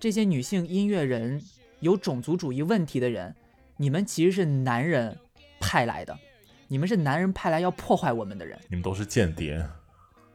[0.00, 1.40] 这些女性音乐人
[1.80, 3.34] 有种族主义问题的人，
[3.76, 5.16] 你们其实是男人
[5.60, 6.18] 派来的，
[6.66, 9.64] 你们是男人派来要破坏我们的人，你们都是间谍。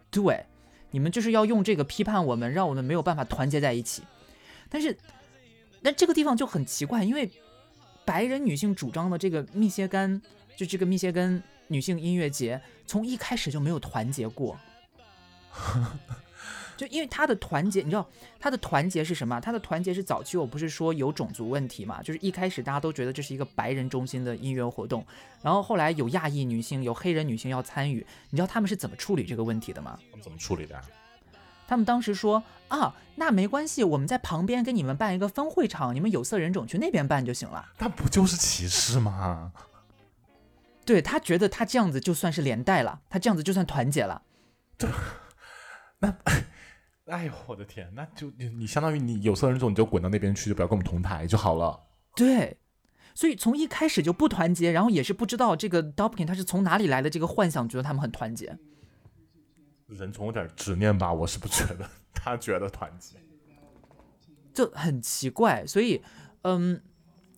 [0.10, 0.46] 对。
[0.92, 4.04] 你们就是要用这个批判我们，让我们没有办法团结在一起。
[4.70, 4.98] 但是，
[5.82, 7.30] 但这个地方就很奇怪，因为
[8.06, 10.22] 白人女性主张的这个密歇根，
[10.56, 14.58] 就这个密歇根女性音乐节，从一开始就没有团结过。
[16.78, 18.08] 就因为他的团结，你知道
[18.40, 19.40] 他的团结是什么？
[19.42, 22.02] 他的团结是早期我不是说有种族问题嘛？
[22.04, 25.06] 就是一开始大家都觉得这是一个白人中心的音乐活动，
[25.42, 29.98] 然后后来有亚裔女性、有黑人女性要参与，你知道他们是怎么处理这个问题的吗？
[30.12, 30.80] 他们怎么处理的？
[31.68, 37.68] 他们当时说啊，那没关系，我们在旁边给你们办一个分会场，你们有色人种去那边办就行了。
[37.80, 39.52] 那不就是歧视吗？
[40.86, 44.22] 对他觉得他这样子就算是连带了，他这样子就算团结了。
[44.78, 44.90] 对，
[46.00, 46.16] 那。
[47.08, 51.88] 哎呦，我的天，那就你你相当于你有色人种，你就滚到那边去，就不要跟我们同台就好了。
[52.16, 52.58] 对，
[53.16, 58.58] 所以从一开始就不团结，然后也是不知道这个 Dobkin 他是从哪里来的这个幻想，觉得他们很团结。
[59.88, 63.16] 人总有点执念吧，我是不觉得，他觉得团结，
[64.54, 65.66] 就很奇怪。
[65.66, 66.04] 所以，
[66.42, 66.82] 嗯，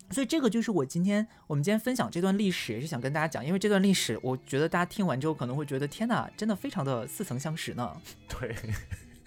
[0.09, 7.95] 所以这个就是我今天我们今天分享这段历史，也是想跟大家讲，因为这段历史，我觉得大家听完之后可能会觉得，天哪，真的非常的似曾相识呢。
[8.27, 8.55] 对。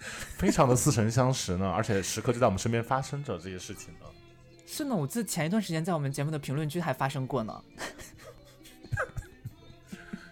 [0.37, 3.99] 非常的似曾相识呢，而且时刻就在我们身边发生着这些事情呢。
[4.65, 7.63] 是呢，我记得前一段时间在我们节目的评论区还发生过呢。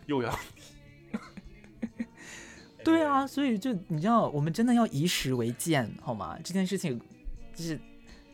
[0.08, 0.40] 又要
[2.84, 6.38] 对啊，所以就你知道，我们真的要以史为鉴，好吗？
[6.44, 7.00] 这件事情
[7.56, 7.80] 就是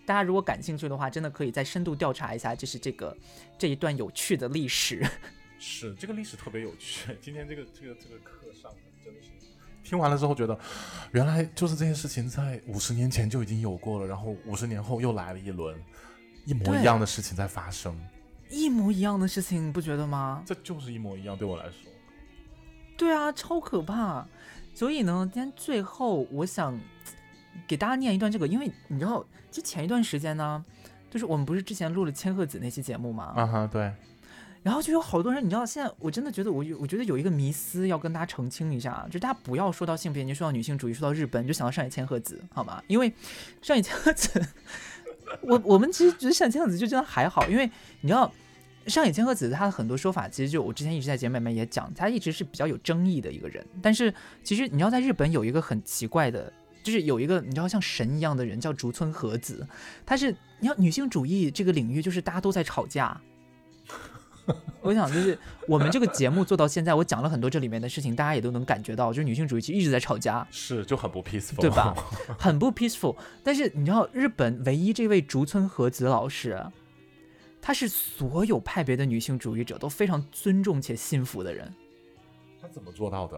[0.05, 3.15] 大家如果感兴趣的话，真的可以再深度调查一下，就是这个
[3.57, 5.05] 这一段有趣的历史。
[5.59, 9.29] 是这个历史特别有趣，今天这个这个这个课上的真的是。
[9.88, 10.57] 听完了之后，觉得
[11.13, 15.81] 原来就是这件事情在五十年前就已经有过了，然后五十年后又来了一轮
[16.45, 17.97] 一模一样的事情在发生，
[18.49, 20.43] 一模一样的事情，你不觉得吗？
[20.45, 21.89] 这就是一模一样，对我来说。
[22.97, 24.27] 对啊，超可怕。
[24.73, 26.77] 所以呢，今天最后我想
[27.65, 30.63] 给大家念一段这个，因为你知道，就前一段时间呢，
[31.09, 33.33] 就是我们不是之前录了千鹤子那期节目吗？
[33.38, 33.91] 啊哈，对。
[34.68, 42.84] 然后就有好多人，你知道，现在我真的觉得我有，我觉得有一个迷思要跟大家澄清一下，就大家不要说到性别，你就说到女性主义，说到日本，你就想到上野千鹤子，好吗？
[42.88, 43.13] 因为
[43.61, 44.45] 上野千鹤子，
[45.41, 48.30] 我我们其实觉得上野千鹤子就真的还好，因为你知道。
[48.88, 53.61] 上野千鹤子，她的很多说法，其实就我之前一直在节目里面也讲，她一直是比较有争议的一个人。
[53.82, 54.13] 但是
[54.45, 56.53] 其实你知道，在日本有一个很奇怪的，
[56.84, 59.68] 就是有一个你知道像神一样的人叫竹村和子，
[60.05, 63.20] 他是你要女性主义这个领域，就是大家都在吵架。
[64.81, 65.37] 我想就是
[65.67, 71.93] 我们这个节目做到现在，我讲了很多这里面的事情，大家也都能感觉到，就是女性主义其实一直在吵架，是就很不 peaceful，对吧？
[72.39, 73.15] 很不 peaceful。
[73.43, 76.59] 但是你知道，日本唯一这位竹村和子老师。
[77.59, 81.73] 她是所有派别的女性主义者都非常尊重且信服的人。
[82.61, 83.37] 她怎么做到的？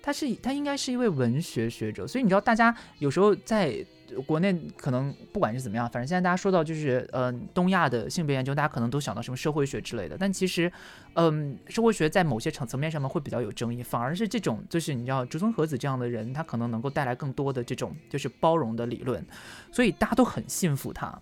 [0.00, 3.84] 她是她应该是一位文学学者，所以你知道，大家有时候在
[4.26, 10.16] 国内可能不管是怎么样，反正现在大家说到就是呃东亚的性别研究，大家可能都想到什么社会学之类的。
[10.18, 10.70] 但其实，
[11.14, 19.24] 嗯，社会学在某些层层面上面会比较有争议，反而是这种就是你知道竹村和子这样的人，他可能能够带来更多的这种就是包容的理论，
[19.72, 21.18] 所以大家都很信服他。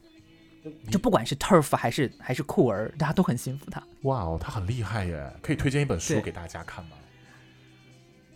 [0.90, 3.82] 就不管是 turf 还是还是酷儿，大家都很信服他。
[4.02, 5.32] 哇哦，他很厉害耶！
[5.40, 6.90] 可以推荐一本书给大家看吗？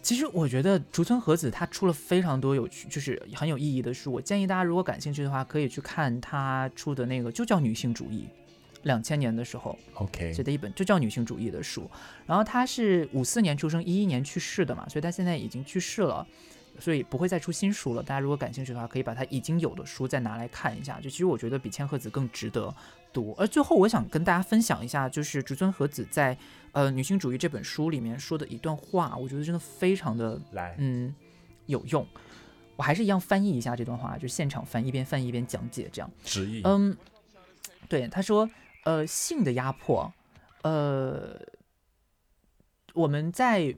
[0.03, 4.13] 其实我觉得竹村和子她出了非常多有趣，就是很有意义的书。
[4.13, 8.25] 我建议大家如果感兴趣的话，可以去看她出的那个，就叫《女性主义》，
[8.83, 11.89] 两千年的时候，OK 写的一本就叫《女性主义》的书。
[12.27, 16.27] 然后她是五四年出生，一一年去世的嘛，所以她现在已经去世了。
[16.81, 18.03] 所以不会再出新书了。
[18.03, 20.99] 大家如果感兴趣的话，可以把她已经有的书再拿来看一下。
[21.03, 22.75] 就其实我觉得比千鹤子更值得
[23.13, 23.35] 读。
[23.37, 26.35] 而最后我想跟大家分享一下，就是竹村和子在
[26.73, 31.15] 呃《女性主义》这本书里面说的一段话，我觉得真的非常的来嗯
[31.67, 32.07] 有用。
[32.77, 36.11] 我还是一样翻译一下这段话，就现场翻，一边翻译一边讲解这样。
[36.25, 36.63] 直译。
[36.65, 36.97] 嗯，
[37.89, 38.49] 对，他说
[38.85, 40.13] 呃性的压迫，
[40.63, 41.41] 呃
[42.95, 43.77] 我们在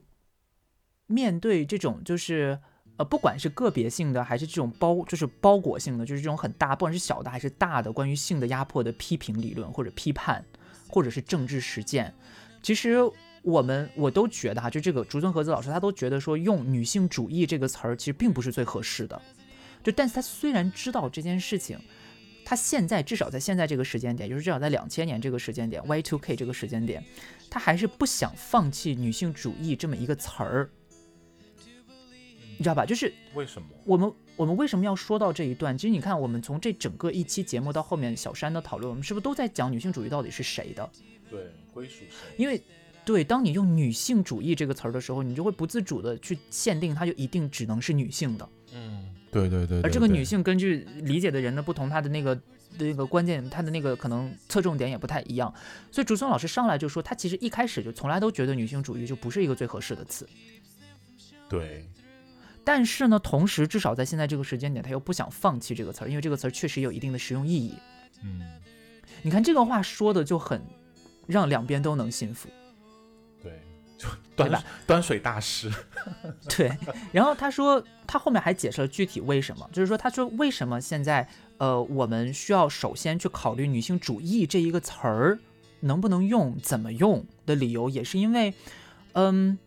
[1.07, 2.59] 面对这种就是。
[2.97, 10.45] 呃，不管是个别性的，还是这种包，就是包裹性的，就是这种很大，不管是小的还是大的，关于性的压迫的批评理论或者批判，
[10.87, 12.15] 或者是政治实践，
[12.65, 12.97] 其实
[13.43, 19.21] 我们我都觉得哈，就这个竹村和子老师他都觉得说用女性主义这个词儿其实并不是最合适的，
[19.83, 21.77] 就但是他虽然知道这件事情，
[22.43, 27.03] 他现在至少在现在这个时间点，就是至少在两千年这个时间点，Y2K 这个时间点，
[27.51, 30.67] 他还是不想放弃女性主义这么一个词儿。
[32.57, 32.83] 你知道吧？
[32.83, 35.77] 就是为什么我们我们为什么要说到这一段？
[35.77, 40.89] 其实你看，我们从这整个一期节目到后面小山的讨论，我们是不是都在讲女性主义到底是谁的？
[41.29, 42.35] 对，归属谁？
[42.37, 42.61] 因为
[43.03, 48.49] 对，当你用女性主义这个词儿的时候，你就会不自主的去限定它就一定只能是女性的。
[48.73, 49.81] 嗯，对对对。
[49.81, 52.39] 而这个女性根据理解的人的不同，她的那个
[52.79, 55.53] 那个关键，她的那个可能侧重点也不太一样。
[55.91, 60.27] 所以竹松老师上来就说，他其实一开始就从来都觉得女性主义就不是一个最合适的词。
[61.47, 61.85] 对。
[62.63, 67.75] 但是呢，同时至少在现在这个时间点，他又不想放弃这个词儿，因为这个词儿确实有一定的实用意义。
[68.23, 68.41] 嗯，
[69.21, 70.59] 你看这个话说的就很
[71.27, 72.49] 让两边都能幸福。
[73.41, 73.61] 对，
[73.97, 75.71] 就端端水大师。
[76.49, 76.71] 对，
[77.11, 85.39] 然后他说他后面还解释了具体为什么，就是说他说为什么现在呃我们需要首先去考虑女性主义这一个词儿
[85.81, 88.53] 能不能用、怎么用的理由，也是因为
[89.13, 89.57] 嗯。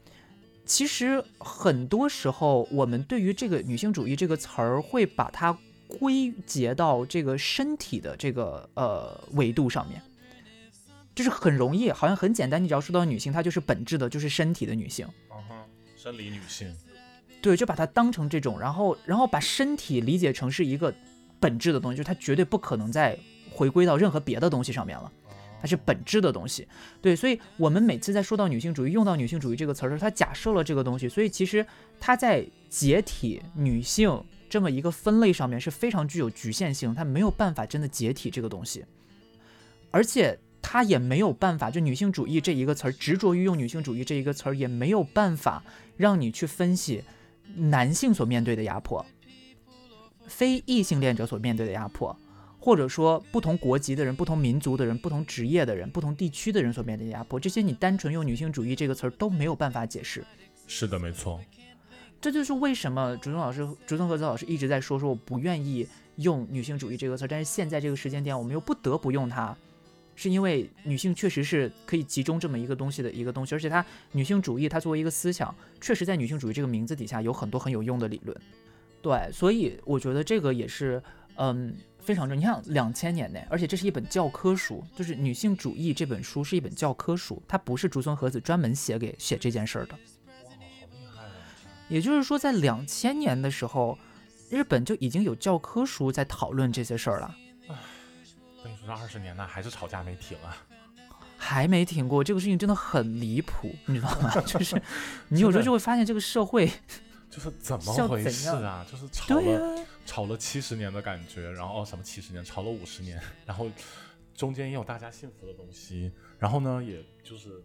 [0.71, 10.03] 其实很多时候，我们对于这个女性主义这个词儿，会把它归结到这个身体的这个呃维度上面，
[11.19, 12.63] 就是很容易，好像很简单。
[12.63, 15.05] 你只要说到女性，她就是本质的，就是身体的女性。
[15.33, 15.55] 嗯哼，
[15.97, 16.73] 生理女性。
[17.43, 20.95] 对，就把它当成这种，然后然后把身体理解成是一个
[21.41, 23.19] 本质的东西，就是它绝对不可能再
[23.51, 25.11] 回归到任何别的东西上面了。
[25.61, 26.69] 它是本质的东西，
[27.03, 31.67] 对，所以我们每次在说到女性主义，用到女性主义这个词儿的时候，它假设了这个东西，所以其实
[31.99, 38.85] 它在解体女性这么一个分类上面是非常具有局限性，它没有办法真的解体这个东西，
[39.91, 40.39] 而且
[40.71, 45.65] 它也没有办法，就女性主义这一个词儿，执着于用女性主义这一个词儿，也没有办法
[45.97, 47.03] 让你去分析
[47.57, 49.07] 男性所面对的压迫，
[50.27, 52.15] 非异性恋者所面对的压迫。
[52.61, 60.23] 或者说，不同国籍的人、不同民族的人、不同职业的人、不同地区的人所面对的压迫，这些你单纯用女性主义这个词儿都没有办法解释。
[60.67, 61.41] 是的，没错。
[62.21, 69.57] 这就是为什么竹中老师、竹中和子老师一直在说说我不愿意用女性主义这个词儿，但是现在这个时间点我们又不得不用它，
[70.19, 78.37] 是因为女性确实是可以集中这么一个东西的一个东西，而且它女性主义它作为一个思想，确实在女性主义这个名字底下有很多很有用的理论。
[79.01, 81.01] 对，所以我觉得这个也是，
[81.37, 81.75] 嗯。
[82.01, 82.39] 非常重。
[82.39, 89.95] 你看两千年呢，而且这是一本教科书，就是女性主义这本书是一本教科书，它不是竹村和子专门写给写这件事儿的。
[91.87, 93.99] 也就是说，在两千年的时候，
[94.49, 97.37] 日本就已经有教科书在讨论这些事儿了。
[98.63, 100.57] 等于说这二十年呢，还是吵架没停啊。
[101.41, 104.31] 还没停过，这个事情真的很离谱，你知道吗？
[104.45, 104.81] 就是
[105.31, 106.69] 你有时候就会发现这个社会
[107.31, 108.85] 就是怎么回事啊？
[108.91, 113.71] 就是吵了、呀、吵了七十年的感觉，然后哦什么七十年，吵了五十年，然后
[114.35, 117.63] 中间也有大家幸福的东西，然后呢，也就是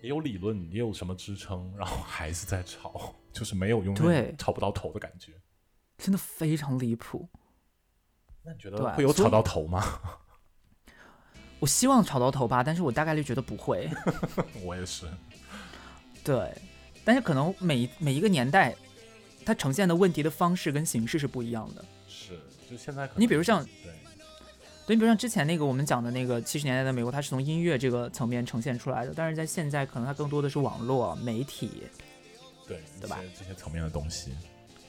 [0.00, 5.32] 也有理论，也有什么支撑，然后还是在吵，就是没有用对吵不到头的感觉。
[5.98, 7.28] 真的非常离谱。
[8.42, 9.84] 那你觉得会有吵到头吗？
[11.60, 13.90] 我希望吵到头吧，但是我大概率觉得不会。
[14.64, 15.06] 我也是，
[16.24, 16.50] 对，
[17.04, 18.74] 但是可能每每一个年代，
[19.44, 21.84] 它呈现的问题的方式跟形式是不一样的。
[22.08, 23.92] 是，就现在可能你比如像对，
[24.86, 31.82] 对，你比如像之前那个我们讲的那个七十年代的美国，它是从音乐这个层面呈现出来的，但是在现在可能它更多的是网络媒体，
[32.66, 34.32] 对对吧这些层面的东西，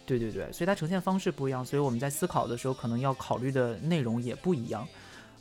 [0.06, 4.88] 对对对，所以它呈现方式不一样，所以我们在思考的时候可能要考虑的内容也不一样。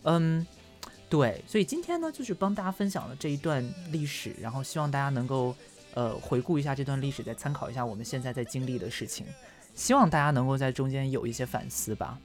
[0.02, 0.46] 嗯，
[1.08, 5.54] 对，所以今天呢，就是帮大家分享了这一段历史，然后希望大家能够
[5.94, 9.26] 呃回顾一下这段历史，再参考一下我们现在在经历的事情，
[9.74, 12.18] 希望大家能够在中间有一些反思吧。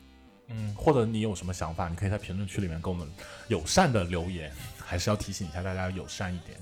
[0.50, 3.08] 嗯，或者你有什么想法，你可以在评论区里面跟我们
[3.48, 6.56] 友善的留言，还是要提醒一下大家友善一点。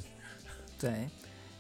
[0.80, 1.10] 对，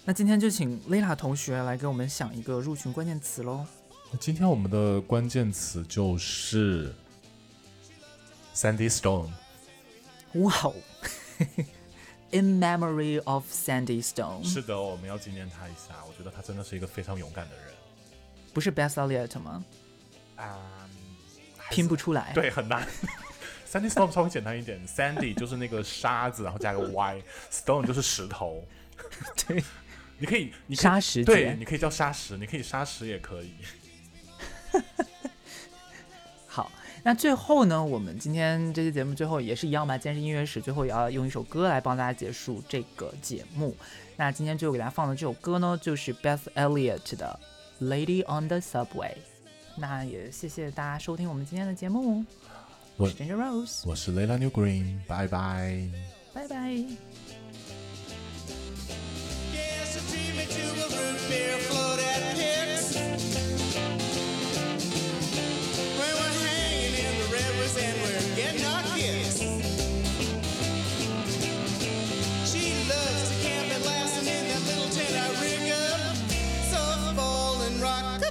[0.05, 3.65] 那今天就请 Lila 同学来给我们想一个入群关键词喽。
[4.13, 6.93] 那今天我们的关键词就是
[8.53, 9.31] Sandy Stone。
[10.33, 10.75] 哇哦！
[12.29, 15.95] In memory of Sandy Stone，是的，我们要纪念他一下。
[16.07, 17.65] 我觉得他真的是一个非常勇敢的人。
[18.53, 19.65] 不是 Beth Elliott 吗？
[20.35, 20.87] 啊、
[21.71, 22.31] 拼不出来。
[22.35, 22.87] 对，很难。
[23.67, 28.63] Sandy Stone 稍微简单一点，Sandy 就是那个沙子，然后加个 Y，Stone 就是石头。
[29.47, 29.63] 对，
[30.19, 33.55] 你可以，你沙石对，你可以叫沙石，你可以沙石也可以。
[36.47, 36.71] 好，
[37.03, 43.75] 那最后呢，我们今天这期节目最后也是一样吧，既然是音乐史，最后也要用一首歌来帮大家结束这个节目。
[44.15, 47.39] 那今天最后给大家放的这首歌呢，就是 Beth Elliott 的
[47.85, 48.85] 《Lady on the Subway》。
[49.75, 52.23] 那也谢谢大家收听我们今天的节目，
[52.97, 55.89] 我我是 Ginger Rose，我是 Layla New Green，拜拜。
[56.31, 57.22] 拜拜。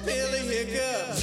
[0.04, 1.21] pill a hiccup.